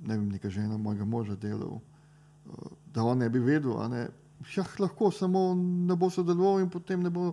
[0.00, 2.50] ne vem, neka žena mojega moža delal, eh,
[2.86, 4.08] da on ne bi vedel, ne,
[4.56, 7.32] ja, lahko samo ne bo sodeloval in potem ne bo,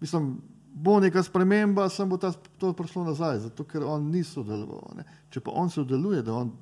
[0.00, 0.40] mislim,
[0.74, 4.94] bo neka sprememba, sem bo ta, to prišlo nazaj, zato ker on ni sodeloval.
[4.96, 5.04] Ne.
[5.30, 6.52] Če pa on sodeluje, da on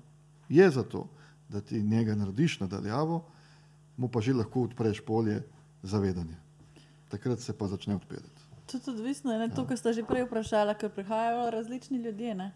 [0.48, 1.06] je za to,
[1.48, 3.22] da ti njega narediš nadaljavo,
[3.96, 5.42] mu pa že lahko odpreš polje
[5.82, 6.36] zavedanje.
[7.08, 8.48] Takrat se pa začne odpirati.
[8.68, 12.34] Tudi odvisno je ne, to, kar ste že prej vprašali, ker prihajajo različni ljudje.
[12.34, 12.52] Ne.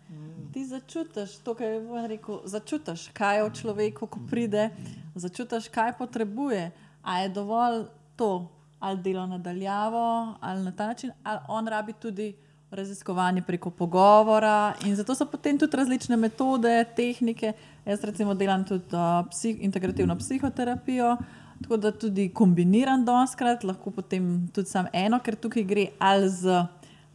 [0.53, 2.43] Ti začutiš to, kar je Vojan rekel.
[2.45, 4.69] Začutiš, kaj je v človeku, ko pride,
[5.15, 6.69] začutiš, kaj potrebuje.
[7.03, 8.53] A je dovolj to,
[8.83, 12.35] ali delo nadaljavo, ali na ta način, ali on rabi tudi
[12.71, 14.75] raziskovanje preko pogovora.
[14.85, 17.53] In zato so potem tudi različne metode, tehnike.
[17.85, 21.17] Jaz recimo delam tudi uh, psih, integrativno psihoterapijo.
[21.63, 26.65] Tako da tudi kombiniran doskrat, lahko potem tudi sam eno, ker tukaj gre ali z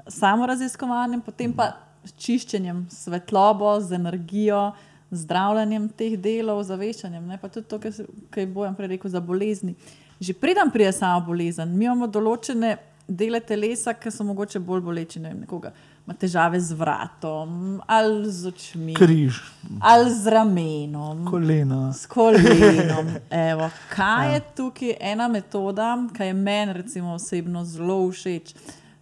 [0.08, 1.74] samo raziskovanjem, potem pa
[2.06, 4.72] s čiščenjem svetlobo, z energijo,
[5.12, 7.28] zdravljenjem teh delov, zaveščanjem.
[7.28, 7.38] Ne?
[7.42, 9.76] Pa tudi to, kar je Bojan prej rekel za bolezni.
[10.20, 15.20] Že preden pride sama bolezen, mi imamo določene dele telesa, ki so mogoče bolj boleči.
[15.20, 15.72] Ne vem, nekoga
[16.08, 18.94] ima težave z vratom ali z očmi.
[18.96, 19.38] Križ,
[19.82, 21.94] Ali z ramenom, kolena.
[21.94, 23.12] s kolenom.
[23.52, 28.54] Evo, kaj je tukaj ena metoda, ki je meni recimo osebno zelo všeč?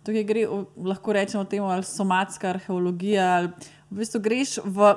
[0.05, 0.47] Tukaj gre,
[0.77, 3.49] lahko rečemo temu, ali somatska arheologija, ali
[3.89, 4.93] v bistvu greš v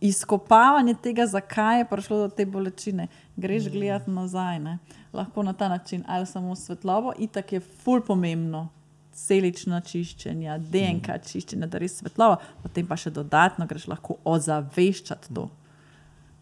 [0.00, 3.08] izkopavanje tega, zakaj je prišlo do te bolečine.
[3.36, 4.78] Greš gledati nazaj, ne?
[5.12, 8.68] lahko na ta način, ali samo svetlobo, itak je ful pomembno.
[9.16, 15.46] Celična čiščenja, DNK čiščenja, da res svetloba, potem pa še dodatno greš lahko ozaveščati to.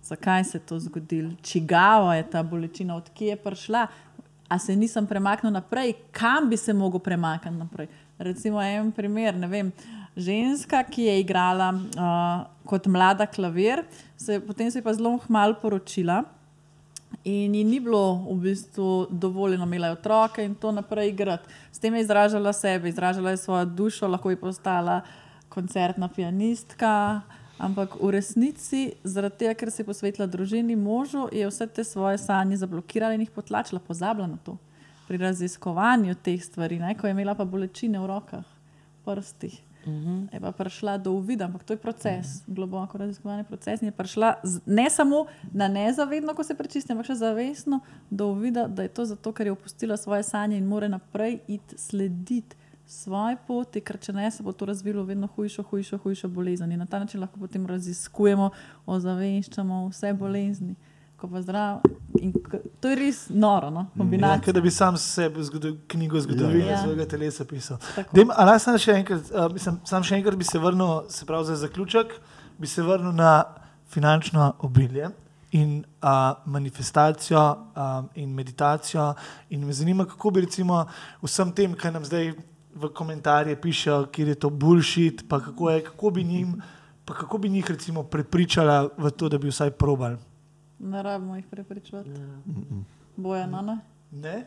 [0.02, 3.84] Zakaj se je to zgodilo, čigava je ta bolečina, odkje je prišla,
[4.48, 7.88] a se nisem premaknil naprej, kam bi se lahko premaknil naprej.
[8.18, 9.72] Recimo en primer, ne vem.
[10.16, 13.82] Ženska, ki je igrala uh, kot mlada klavir,
[14.16, 16.22] se, potem se je pa zelo malo poročila
[17.24, 21.48] in ji ni bilo v bistvu dovoljeno, imela je otroke in to naprej igrati.
[21.72, 25.00] S tem je izražala sebe, izražala je svojo dušo, lahko bi postala
[25.48, 27.20] koncertna pianistka.
[27.58, 32.18] Ampak v resnici, zaradi tega, ker se je posvetila družini, možu, je vse te svoje
[32.18, 34.56] sanje zablokirala in jih potlačila, pozabila na to.
[35.06, 38.44] Pri raziskovanju teh stvari, ne, ko je imela pa bolečine v rokah,
[39.06, 39.54] prstih.
[39.86, 40.28] Mhm.
[40.32, 43.82] Je pa prišla do uvida, ampak to je proces, globoko raziskovanje proces.
[43.82, 47.80] In je prišla z, ne samo na nezavedno, ko se prečisti, ampak še zavestno
[48.10, 51.78] do uvida, da je to zato, ker je opustila svoje sanje in more naprej iti
[51.78, 52.56] slediti
[52.86, 56.72] svoje poti, ker če ne, se bo to razvilo v vedno hujšo, hujšo, hujšo bolezen.
[56.72, 58.50] In na ta način lahko potem raziskujemo,
[58.86, 60.74] ozaveščamo vse bolezni.
[61.24, 61.78] Ko pa zdrav,
[62.20, 62.32] in
[62.80, 63.80] to je res noro, no?
[63.80, 64.44] Ja, kombinacija.
[64.44, 66.72] kot da bi sam sebi zgodil, knjigo zgodovine Ja.
[66.72, 66.80] ja.
[66.82, 67.78] svojega telesa pisal.
[67.94, 68.12] Tako.
[68.12, 71.24] Dejm, a naj sam še enkrat, uh, mislim, sam še enkrat bi se vrnil, se
[71.24, 72.12] pravi za zaključek,
[72.60, 73.30] bi se vrnil na
[73.94, 75.08] finančno obilje
[75.56, 76.10] in uh,
[76.44, 79.14] manifestacijo um, in meditacijo.
[79.56, 80.82] In me zanima, kako bi recimo
[81.24, 82.34] vsem tem, kar nam zdaj
[82.76, 86.54] v komentarje pišejo, kjer je to bullshit, pa kako, je, kako bi njim.
[87.04, 90.20] Pa kako bi njih recimo prepričala v to, da bi vsaj probali?
[90.84, 92.10] Ne rabimo jih prepričevati.
[92.10, 92.38] Ja.
[93.16, 93.78] Boja, no, ne?
[94.12, 94.44] Ne?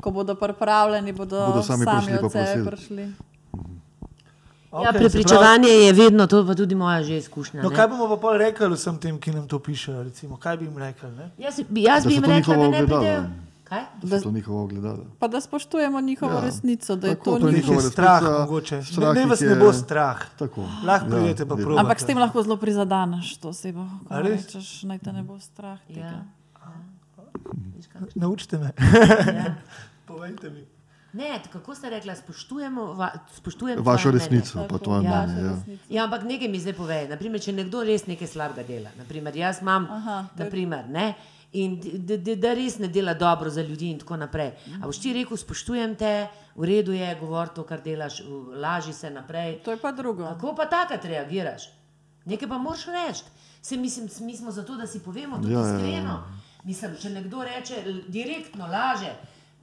[0.00, 3.04] Ko bodo pripravljeni, bodo, Bodo sami sami, prišli pa od sebe prišli.
[4.72, 7.62] Okay, Ja, se prepričevanje je vedno, to pa tudi moja že izkušnja.
[7.62, 7.76] No, ne.
[7.76, 10.02] kaj bomo pa pol rekli vsem tem, ki nam to pišejo?
[10.02, 10.36] Recimo?
[10.36, 11.10] Kaj bi jim rekli?
[11.10, 11.30] Ne?
[11.38, 13.22] Jaz, bi- jaz bi jim rekla, da ne pridejo.
[13.72, 13.84] Kaj?
[14.02, 15.04] Da so to njihova ogledala.
[15.18, 16.38] Pa da spoštujemo njihovo Ja.
[16.38, 16.44] ja.
[16.44, 17.72] resnico, da je Tako, to to je Njih njihovo.
[17.72, 18.76] njihova je strah, mogoče.
[18.76, 20.18] Ne, strah ne jih vas ne je- bo strah.
[20.36, 20.64] Tako.
[20.84, 21.64] Lahko pridete pa res.
[21.64, 21.80] probati.
[21.80, 23.86] Ampak s tem lahko zelo prizadaneš to osebo.
[24.10, 25.78] Rečeš, naj te ne bo strah.
[25.88, 25.94] Ja.
[25.94, 26.24] tega.
[27.76, 28.00] Viš kaj?
[28.16, 28.70] Naučite me.
[29.28, 29.54] Ja.
[30.06, 30.64] Povejte mi.
[31.14, 34.68] Ne, kako ste rekli, spoštujemo, va, spoštujem Vašo resnico, mnenje.
[34.70, 35.22] pa tvoje Ja.
[35.22, 35.42] mnenje.
[35.42, 35.50] Ja.
[35.50, 35.84] resnica.
[35.90, 37.08] Ja, ampak nekaj mi zdaj pove.
[37.08, 41.14] Naprimer, če nekdo res nekaj slabega dela, naprimer, jaz imam, Aha, to naprimer, ne,
[41.52, 44.52] in da, da, da res ne dela dobro za ljudi, in tako naprej.
[44.80, 46.12] A boš ti rekel, spoštujem te,
[46.56, 48.22] v redu je, govori to, kar delaš,
[48.56, 49.58] laži se naprej.
[49.64, 50.24] To je pa drugo.
[50.24, 51.68] Kako pa takrat reagiraš?
[52.24, 53.24] Nekaj pa moraš reči.
[53.62, 55.76] Se mislim, mi smo zato, da si povemo tudi Ja, ja, ja, ja.
[55.76, 56.22] iskreno.
[56.64, 59.12] Mislim, če nekdo reče, direktno laže.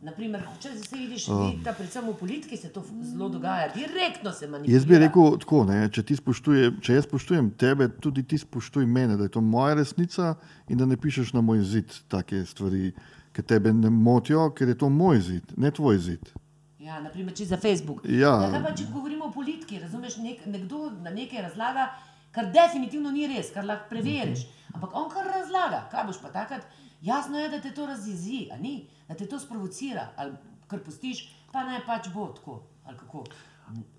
[0.01, 4.77] Naprimer, če se vidiš, vidite, predvsem v politiki se to zelo dogaja, direktno se manipulira.
[4.77, 9.17] Jaz bi rekel tako, ne, če, spoštuje, če jaz spoštujem tebe, tudi ti spoštuj mene,
[9.19, 10.37] da je to moja resnica
[10.71, 12.93] in da ne pišeš na moj zid take stvari,
[13.35, 16.31] ki tebe ne motijo, ker je to moj zid, ne tvoj zid.
[16.79, 18.05] Ja, naprimer, če za Facebook.
[18.07, 18.37] Ja.
[18.47, 21.89] Ja, pa, če govorimo o politiki, razumeš, nek, nekdo na nekaj razlaga,
[22.31, 24.47] kar definitivno ni res, kar lahko preveriš.
[24.71, 26.63] Ampak on kar razlaga, kaj boš pa takrat.
[27.03, 30.33] Jasno je, da te to razjezi, a ni, da te to sprovocira, ali
[30.67, 32.61] kar pustiš, pa naj pač bo tako.
[32.85, 33.23] ali kako.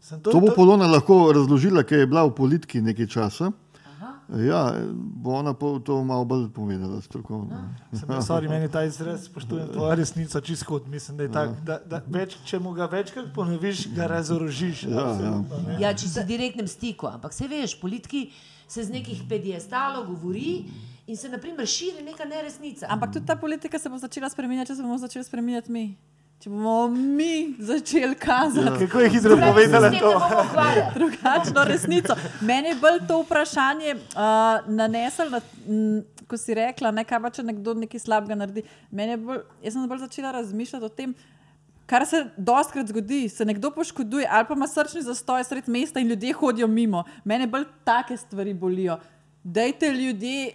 [0.00, 3.52] Sem To bo Polona lahko razložila, ker je bila v politiki nekaj časa.
[4.30, 7.58] Ja, bo ona pa to malo bolj povedala strokovno.
[7.92, 11.78] Sem, sorry, meni ta izraz, spoštujem tvojo resnico, čisto kot mislim, da je tak, da,
[11.84, 14.84] da več, če mu ga večkrat ponoviš, ga razorožiš.
[14.86, 15.34] Ja, ja.
[15.82, 18.30] Ja, če si v direktnem stiku, ampak se veš, politiki
[18.70, 20.62] se z nekih pediestalov govori
[21.10, 22.86] in se naprimer širi neka neresnica.
[22.88, 25.84] Ampak tudi ta politika se bo začela spremenjati, če se bomo začeli spremenjati mi.
[26.40, 30.12] če bomo mi začeli kazati Kako je hitro povedala to?
[30.94, 32.14] drugačno resnico.
[32.40, 35.98] Meni je bolj to vprašanje uh, naneslo, na, m,
[36.30, 38.64] ko si rekla, ne, kaj pa če nekdo nekaj slabega naredi.
[38.90, 41.12] Bolj, jaz sem bolj začela razmišljati o tem.
[41.90, 46.08] Kar se dostakrat zgodi, se nekdo poškoduje, ali pa ima srčni zastoj sred mesta in
[46.14, 47.02] ljudje hodijo mimo.
[47.24, 49.00] Mene bolj take stvari bolijo.
[49.42, 50.52] Dajte ljudje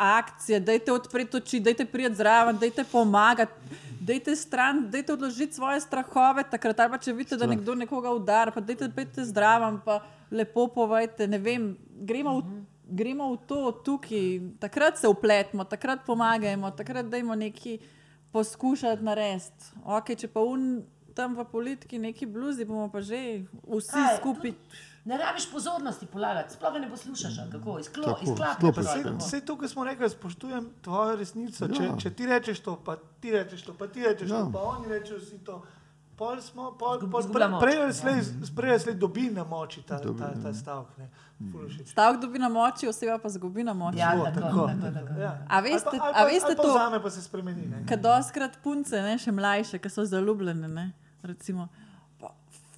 [0.00, 3.52] akcije, dajte odpreti oči, dajte prijeti zraven, dajte pomagati.
[4.00, 8.50] Dajte stran, dajte odložiti svoje strahove, takrat ali pa če vidite, da nekdo nekoga udara,
[8.50, 9.98] pa dajte pejte zdraven, pa
[10.32, 11.66] lepo povejte, ne vem,
[12.08, 17.76] gremo v, gremo v to tukaj, takrat se upletemo, takrat pomagajmo, takrat dajmo nekaj
[18.32, 19.68] poskušati narediti.
[19.84, 20.80] Ok, če pa un
[21.14, 24.54] tam v politiki neki bluzi, bomo pa že vsi Kaj, skupaj.
[25.04, 28.04] Ne rabiš pozornosti polagati, sploh ne poslušaš, kako izklo,
[28.36, 31.68] Tako, pa Vse, vse to, kar smo rekli, spoštujem tvojo resnico.
[31.68, 31.96] Če, Ja.
[31.96, 34.36] če ti rečeš to, pa ti rečeš to, pa ti rečeš Ja.
[34.38, 35.62] to, pa oni rečejo vsi to.
[36.14, 37.60] Pol smo, pol, pol, moč.
[37.60, 37.94] prej ali
[38.78, 40.42] slej, dobi na moči ta, Dobi, ta, ja.
[40.42, 40.98] ta stavek.
[40.98, 41.08] ne.
[41.40, 41.88] Všeč.
[41.88, 43.96] Stavek dobi na moči, oseba pa zgubi na moči.
[43.96, 45.16] Ja, Tako, tako, tako, tako, tako.
[45.18, 45.32] Ja.
[45.48, 46.68] A veste- ali pa, ali a pa, veste ali pa to?
[46.70, 47.64] Vzame pa se spremeni.
[47.64, 47.86] ne.
[47.86, 50.92] Ker doskrat punce, ne, še mlajše, ki so zaljubljene, ne,
[51.22, 51.68] recimo,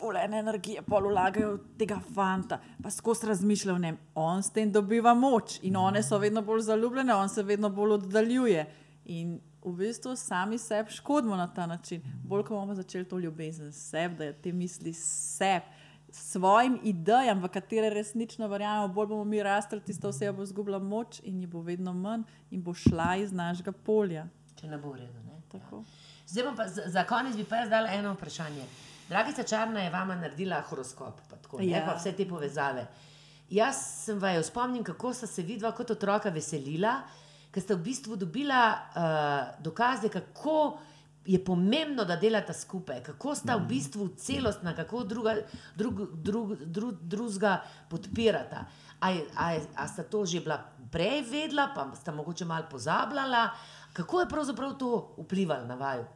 [0.03, 3.99] fulene energije, pol vlagajo v tega fanta, pa skozi razmišljajo o njem.
[4.15, 7.93] On s tem dobiva moč in one so vedno bolj zaljubljene, on se vedno bolj
[8.01, 8.67] oddaljuje.
[9.05, 12.03] In v bistvu sami sebi škodimo na ta način.
[12.25, 15.67] Bolj, ko bomo začeli to ljubezen sebi, da je te misli sebi.
[16.13, 21.21] Svojim idejam, v katere resnično verjamemo, bolj bomo mi rastli, tista oseba bo izgubila moč
[21.25, 24.27] in ji bo vedno manj in bo šla iz našega polja.
[24.61, 25.23] Če ne bo v redu.
[25.25, 25.41] Ne?
[25.53, 25.85] Tako.
[26.27, 28.67] Zdaj bom pa za, za konec bi pa jaz dala eno vprašanje.
[29.13, 31.79] Dragica Čarna je vama naredila horoskop, pa, tako, ja.
[31.79, 31.87] Ja.
[31.87, 32.87] pa vse te povezave.
[33.53, 36.95] Jaz sem vaju spomnim, kako sta se vidva kot otroka veselila,
[37.53, 40.79] ker ste v bistvu dobila uh, dokaze, kako
[41.29, 45.37] je pomembno, da delata skupaj, kako sta v bistvu celostna, kako druga,
[45.77, 47.59] drug, drug, drug, drugega
[47.93, 48.65] podpirata.
[49.01, 50.57] A, a, a sta to že bila
[50.89, 53.51] prej vedela, pa sta mogoče malo pozabljala,
[53.93, 56.09] kako je pravzaprav to vplivalo na vaju?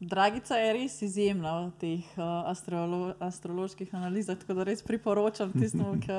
[0.00, 5.96] Dragica je res izjemna v teh uh, astrolo astroloških analizah, tako da res priporočam tistemu,
[6.04, 6.18] ki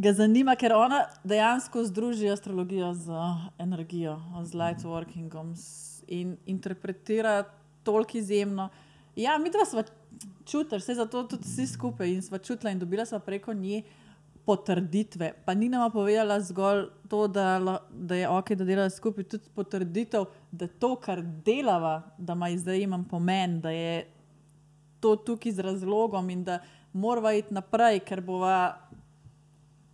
[0.00, 3.22] ga zanima, ker ona dejansko združi astrologijo z
[3.62, 5.54] energijo, z light workingom
[6.10, 7.44] in interpretira
[7.86, 8.68] toliko izjemno.
[9.16, 9.86] Ja, mi dva smo
[10.44, 13.82] čutili, vse zato tudi vsi skupaj in sva čutila in dobila sva preko nje
[14.50, 15.30] potrditve.
[15.46, 20.26] Pa ni nama povedala zgolj to, da, da je ok, da delajo skupaj, tudi potrditev,
[20.50, 24.06] da to, kar delava, da ima zdaj imam pomen, da je
[25.00, 26.58] to tukaj z razlogom in da
[26.92, 28.56] morava iti naprej, ker bova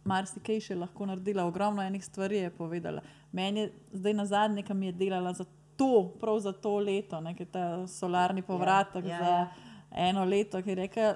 [0.06, 1.44] marsikaj še lahko naredila.
[1.44, 3.04] Ogromno enih stvari je povedala.
[3.32, 5.44] Meni je zdaj na zadnje, ki mi je delala za
[5.76, 10.08] to, prav za to leto, ne, ker je ta solarni povratek ja, ja, za ja.
[10.08, 11.14] eno leto, ki je rekla,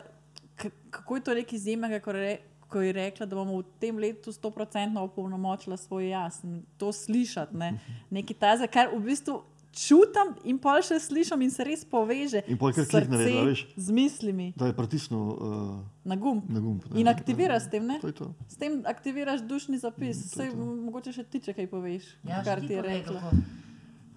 [0.57, 2.35] k- kako je to nekaj izjemnega, ko, re,
[2.71, 6.41] ko je rekla, da bomo v tem letu 100% opolnomočila svoj jaz.
[6.77, 7.75] To slišati, ne,
[8.11, 9.43] nekaj tazga, kar v bistvu.
[9.73, 13.45] Čutim in pa še slišim, in se res poveže In pol kar klik srce naredila,
[13.47, 13.61] veš.
[13.77, 15.39] z mislimi Da je pritisnil uh,
[16.03, 16.43] na gumb.
[16.49, 16.83] na gumb.
[16.85, 16.99] ne.
[16.99, 18.01] In aktivira s tem, ne?
[18.01, 18.27] To je to.
[18.49, 20.27] S tem aktiviraš dušni zapis.
[20.29, 23.21] Sej, mogoče še ti, če kaj poveš, Ja, kar ti je povej, rekla.
[23.21, 23.31] kako.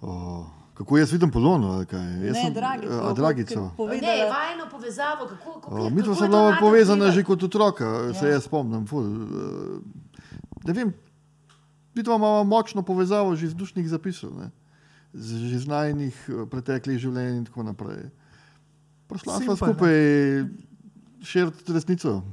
[0.01, 2.93] Oh, kako jaz vidim polono, Ne, sem, dragico.
[3.01, 3.61] a, dragico.
[3.61, 8.13] Ne, Povedala, vajno povezavo, kako, kako, Mi smo se bila povezana že kot otroka, ja.
[8.13, 8.31] se Ja.
[8.31, 8.87] jaz spomnim.
[8.87, 9.81] Ful, uh,
[10.63, 10.93] ne vem,
[11.93, 14.49] vidva imamo močno povezavo že iz dušnih zapisov, ne?
[15.13, 18.09] z, že iz najnih eh, preteklih življenj in tako naprej.
[19.07, 19.93] Prišla sva skupaj
[21.21, 22.23] širiti resnico.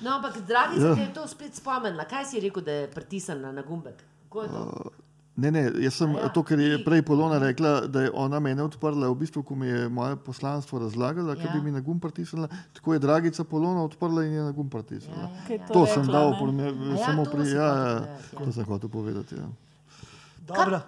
[0.00, 0.86] No, ampak, dragi, Ja.
[0.86, 0.94] ja.
[0.94, 2.04] te je to spet spomnila.
[2.04, 3.98] Kaj si rekel, da je pritisnjena na gumbek?
[4.30, 4.92] To?
[5.40, 8.10] Ne, ne, jaz sem A ja, ja, to, kar je prej Polona rekla, da je
[8.12, 11.38] ona mene odprla, v bistvu, ko mi je moje poslanstvo razlagala, ja.
[11.38, 11.42] Ja.
[11.42, 14.66] ki bi mi na gum pritisnila, tako je Dragica Polona odprla in je na gum
[14.66, 15.30] Ja, pritisnila.
[15.48, 15.66] ja, ja.
[15.66, 17.50] to To rekla, sem dal primer, A ja, samo pri.
[17.50, 18.44] Ja, ja, povedati, ja.
[18.44, 19.34] to sem hotel povedati.
[19.34, 19.48] Ja.
[20.46, 20.80] Dobro,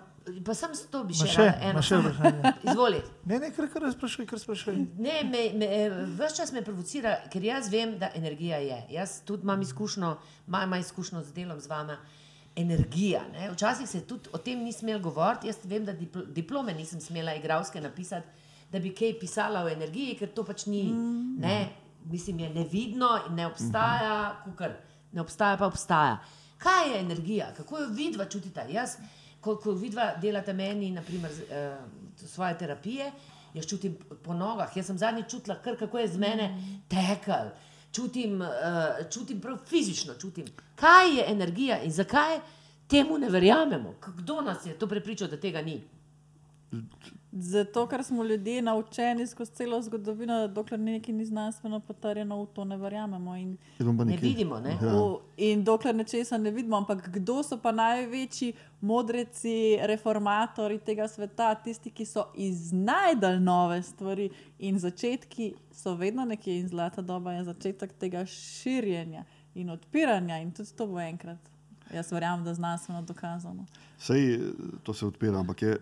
[0.45, 1.81] Pa sem s to bi še še, eno.
[1.83, 2.51] še vprašanje.
[2.71, 3.01] Izvoli.
[3.27, 4.77] Ne, ne, kar, kar sprašuj, kar sprašuj.
[5.03, 5.69] Ne, me, me,
[6.15, 8.77] vse čas me provocira, ker jaz vem, da energija je.
[8.95, 10.13] Jaz tudi imam izkušnjo,
[10.47, 11.97] imam izkušnjo z delom z vama.
[12.57, 13.23] Energija.
[13.33, 13.51] Ne?
[13.51, 15.47] Včasih se tudi o tem ni smel govoriti.
[15.47, 18.27] Jaz vem, da dipl diplome nisem smela igralske napisati,
[18.73, 20.85] da bi kaj pisala o energiji, ker to pač ni.
[21.41, 21.69] Ne?
[22.05, 24.77] Mislim, je nevidno in ne obstaja, kukar.
[25.13, 26.19] ne obstaja, pa obstaja.
[26.59, 28.65] Kaj je energija, kako jo vidva čutite?
[28.71, 28.97] Jaz,
[29.41, 31.77] ko, ko vidva delate meni, naprimer, eh,
[32.17, 33.11] svoje terapije,
[33.55, 34.77] jaz čutim po nogah.
[34.77, 36.49] Jaz sem zadnji čutila, kar kako je z mene
[36.89, 37.53] tekel.
[37.93, 38.49] Čutim, uh,
[39.11, 40.47] čutim prav fizično, čutim.
[40.75, 42.41] Kaj je energija in zakaj
[42.87, 43.95] temu ne verjamemo?
[44.17, 45.83] Kdo nas je to prepričal, da tega ni?
[47.33, 52.47] Zato, ker smo ljudje naučeni skozi celo zgodovino, da dokler nekaj ni znanstveno potrjeno, v
[52.47, 53.37] to ne verjamemo.
[53.37, 53.57] In,
[54.05, 54.71] Ne vidimo, ne?
[54.83, 54.93] Ja.
[54.93, 61.55] v, in dokler nečesa ne vidimo, ampak kdo so pa največji modreci, reformatori tega sveta,
[61.55, 64.29] tisti, ki so iznajdali nove stvari
[64.59, 69.25] in začetki so vedno nekje in zlata doba je začetek tega širjenja
[69.55, 71.39] in odpiranja in tudi to bo enkrat.
[71.95, 73.67] Jaz verjamem, da znanstveno dokazano.
[73.99, 74.41] Sej eh,
[74.83, 75.77] to se odpira, ampak je,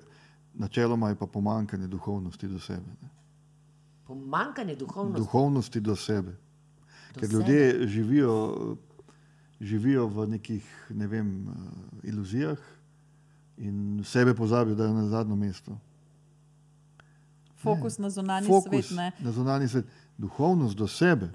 [0.55, 2.90] načeloma je pa pomankanje duhovnosti do sebe.
[3.03, 3.09] Ne?
[4.07, 5.20] Pomankanje duhovnosti.
[5.20, 6.36] Duhovnosti do sebe.
[7.14, 7.34] Do Ker sebe.
[7.34, 8.76] ljudje živijo,
[9.61, 12.59] živijo v nekih ne vem, eh, iluzijah
[13.57, 15.76] in sebe pozabijo, da je na zadnjem mestu.
[17.57, 18.96] Fokus na zunanji Fokus svet.
[18.96, 19.12] Ne?
[19.20, 19.86] na zunanji svet,
[20.18, 21.30] duhovnost do sebe.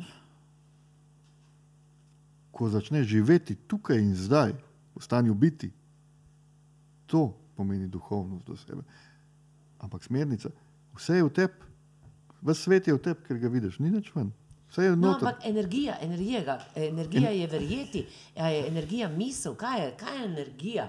[2.51, 4.53] Ko začneš živeti tukaj in zdaj,
[4.95, 5.71] v stanju biti,
[7.05, 8.81] to pomeni duhovnost do sebe.
[9.79, 10.49] Ampak smernica,
[10.93, 11.53] vse je v tebi,
[12.41, 14.31] vse svet je v tebi, ker ga vidiš, ni nič ven.
[14.67, 19.81] Vse je No, ampak energija, energija, ga- energija je verjeti, a je energija misel, kaj
[19.81, 20.87] je, kaj je energija?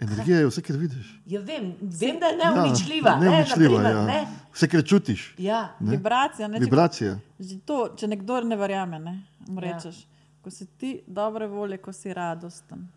[0.00, 1.06] Energija je vse, kar vidiš.
[1.26, 3.10] Ja, vem, vem, da je neuničljiva.
[3.10, 4.04] Ja, ne, neuničljiva, naprimer, ja.
[4.04, 4.26] ne.
[4.52, 5.22] Vse, kar čutiš.
[5.38, 5.90] Ja, Ne?
[5.90, 6.48] Vibracija.
[6.48, 6.58] Ne?
[6.58, 7.14] Če, Vibracija.
[7.38, 9.14] že to, če nekdo ne verjame, ne?
[9.48, 9.72] mu Ja.
[9.72, 10.02] rečeš,
[10.42, 12.88] ko si ti dobre volje, ko si radosten,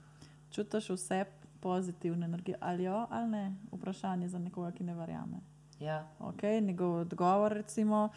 [0.51, 1.24] čutiš vse
[1.62, 5.41] pozitivne energije, ali jo ali ne, vprašanje za nekoga, ki ne verjame.
[5.80, 6.07] ja.
[6.20, 8.10] Okay, njegov odgovor, recimo,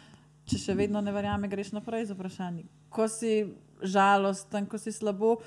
[0.45, 2.67] če še vedno ne verjame, greš naprej z vprašanjem.
[2.89, 5.37] Ko si žalosten, ko si slabo,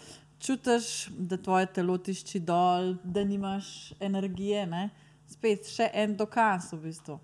[0.41, 4.67] čutiš, da tvoje telo tišči dol, da nimaš energije.
[4.67, 4.89] Ne?
[5.29, 7.21] Spet še en dokaz v bistvu.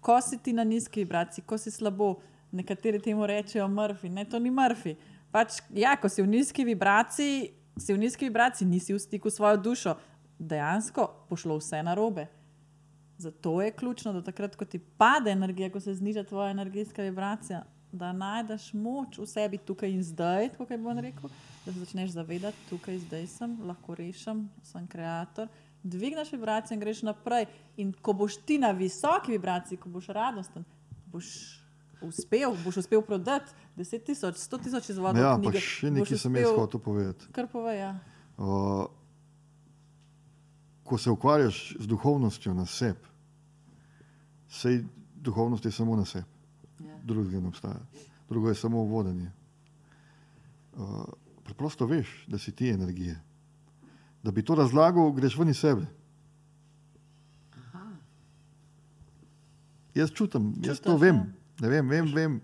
[0.00, 2.16] Ko si ti na nizki vibraciji, ko si slabo,
[2.54, 4.94] nekateri temu rečejo mrfi, ne, to ni mrfi.
[5.34, 9.36] Pač, ja, ko si v nizki vibraciji, si v nizki vibraciji, nisi v stiku s
[9.40, 9.96] svojo dušo,
[10.38, 12.26] dejansko pošlo vse narobe.
[13.18, 17.64] Zato je ključno, da takrat, ko ti pade energija, ko se zniža tvoja energetska vibracija,
[17.92, 21.30] da najdeš moč v sebi tukaj in zdaj, kot je Bon rekel,
[21.64, 25.48] da se začneš zavedati, tukaj zdaj sem, lahko rešim, sem ustvarjalec.
[25.82, 27.46] Dvigneš vibracijo in greš naprej.
[27.76, 30.64] In ko boš ti na visoki vibraciji, ko boš radosten,
[31.06, 31.26] boš
[32.02, 35.22] uspel, boš uspel prodati 10 tisoč, 100 tisoč izvodov.
[35.22, 37.30] Ja, pa knjige, še boš nekaj sem jaz hotel povedati.
[37.32, 37.94] Kar pove, ja.
[38.36, 38.90] Uh,
[40.86, 43.08] ko se ukvarjaš z duhovnostjo na sebi,
[44.48, 44.84] sej
[45.14, 46.26] duhovnost je samo na sebi,
[46.80, 46.98] Ja.
[47.04, 47.80] drugega ne obstaja,
[48.28, 49.30] drugo je samo vodenje.
[50.76, 51.04] Uh,
[51.44, 53.20] preprosto veš, da si ti energije.
[54.22, 55.86] Da bi to razlagal, greš ven iz sebe.
[59.94, 61.16] Jaz čutim, jaz to vem.
[61.16, 61.24] ja.
[61.60, 62.40] Ne vem, vem, vem.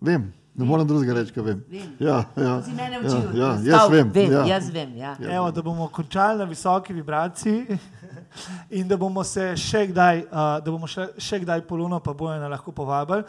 [0.00, 0.32] vem.
[0.56, 1.58] Ne morem drugega reči, kaj vem.
[1.68, 1.88] Vem.
[2.00, 3.38] Ja, ja, si mene ja, učil.
[3.38, 4.10] ja, Stav, jaz vem.
[4.12, 4.44] vem ja.
[4.46, 5.16] Jaz vem, ja.
[5.20, 5.34] Ja.
[5.36, 7.76] Evo, da bomo končali na visoki vibraciji
[8.78, 12.48] in da bomo se še kdaj, uh, da bomo še, še kdaj poluno pa bojena
[12.48, 13.26] lahko povabili.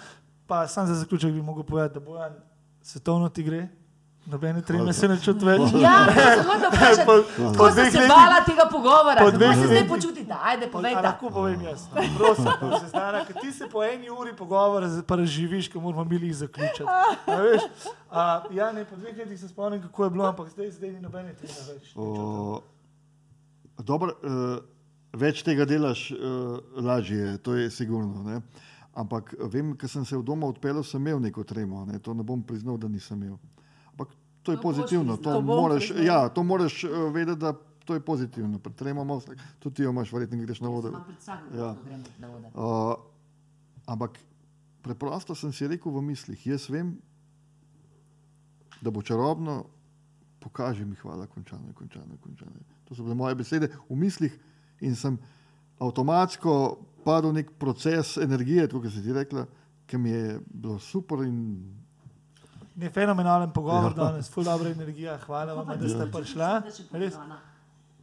[0.47, 2.39] Pa sam za zaključek bi mogel povedati, da bojan
[2.81, 3.65] svetovno ti gre,
[4.27, 5.61] nobene treme se ne čuti več.
[5.81, 5.93] Ja,
[6.35, 7.05] samo da vprašam,
[7.37, 10.69] kako sem se bala tega pogovora, po kako dveh se zdaj letih- počutite, ajde, A
[10.69, 11.01] povejte.
[11.01, 14.89] lahko povem jaz, no, prosim, to se stara, ker ti se po eni uri pogovora
[15.07, 16.89] pa razživiš, ko moramo mi jih zaključiti.
[17.27, 17.61] A veš?
[18.11, 21.01] A, ja, ne, po dveh letih se spomnim, kako je bilo, ampak zdaj, zdaj ni
[21.01, 21.93] nobene treme več.
[21.95, 22.61] O,
[23.79, 24.57] dobro, uh,
[25.13, 28.23] več tega delaš, uh, lažje je, to je sigurno.
[28.23, 28.41] Ne?
[28.97, 31.99] Ampak vem, ker sem se v doma odpeljal, sem imel neko tremo, ne?
[31.99, 33.37] to ne bom priznal, da nisem imel.
[33.97, 34.13] Ampak
[34.45, 37.53] to je To boš pozitivno, to moraš, ja, to moraš uh, vedeti, da
[37.85, 38.59] to je pozitivno.
[38.59, 39.23] Pred tremo imaš,
[39.59, 40.91] tudi ti jo imaš, verjetno greš na vodo.
[41.57, 41.75] Ja.
[42.53, 42.93] Uh,
[43.85, 44.19] ampak
[44.85, 46.93] preprosto sem si rekel v mislih, jaz vem,
[48.81, 49.65] da bo čarobno,
[50.39, 52.63] pokaži mi, hvala, končano je, končano je, končano je.
[52.85, 54.35] To so bile moje besede v mislih
[54.79, 55.17] in sem
[55.79, 59.47] avtomatsko padel v nek proces energije, kot si ti rekla,
[59.87, 61.39] ki mi je bilo super in
[62.77, 64.03] Je fenomenalen pogovor Ja.
[64.03, 66.61] danes, full dobra energija, hvala vam, da ste prišla.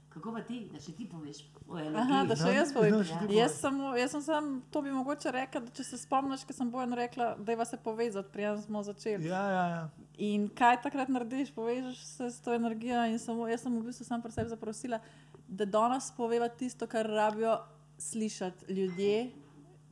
[0.09, 1.43] Kako pa ti, da še ti poveš
[1.75, 2.93] Aha, da še jaz povem.
[2.93, 6.45] No, še Jaz sem, jaz sem sam, to bi mogoče rekla, da če se spomniš,
[6.47, 9.27] ker sem bojen rekla, da je se povezati, prijazno smo začeli.
[9.27, 9.83] Ja, ja, ja.
[10.23, 13.01] In kaj takrat narediš, povežeš se s to energijo.
[13.11, 15.01] In samo, jaz sem v bistvu sam pri sebi zaprosila,
[15.49, 17.57] da danes poveva tisto, kar rabijo
[17.99, 19.31] slišati ljudje,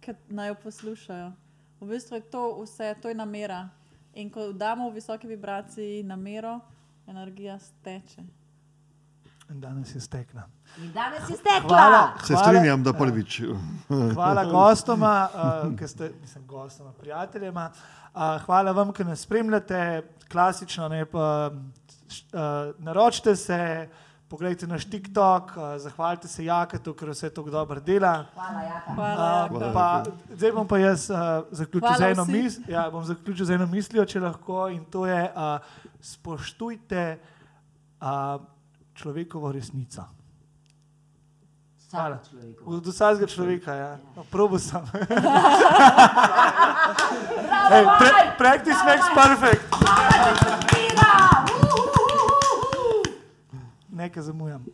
[0.04, 1.30] ki naj jo poslušajo.
[1.80, 3.64] V bistvu je to vse, to je namera.
[4.14, 6.60] In ko damo v visoki vibraciji namero,
[7.06, 8.22] energija steče.
[9.50, 10.42] In danes je stekla.
[10.78, 11.68] In danes je stekla.
[11.68, 12.12] Hvala.
[12.24, 13.42] se strinjam, da prvič.
[14.14, 17.70] Hvala gostoma, uh, ki ste, mislim, gostoma, prijateljema.
[18.14, 20.02] Uh, hvala vam, ki nas spremljate,
[20.32, 20.88] klasično.
[20.88, 22.40] Ne, pa, uh,
[22.78, 23.88] naročite se,
[24.32, 28.24] poglejte naš TikTok, uh, zahvalite se Jaketu, ker vse to dobro dela.
[28.32, 28.94] Hvala, Jaka.
[28.94, 29.48] Hvala.
[29.50, 29.72] Uh, Jaka.
[29.74, 31.18] pa, zdaj bom pa jaz uh,
[31.50, 35.04] zaključil Hvala z eno, mis, ja, bom zaključil z eno mislijo, če lahko, in to
[35.06, 35.60] je, uh,
[36.00, 37.04] spoštujte
[38.00, 38.40] uh,
[38.96, 40.08] človekovo resnico.
[41.92, 42.16] Hvala.
[42.64, 44.00] Od vsakega človeka, ja.
[44.16, 44.80] No, probo sem.
[47.72, 48.32] Pre, Maj!
[48.40, 49.60] practice makes perfect.
[49.76, 51.31] Hvala!
[54.02, 54.66] Nekaj zamujam.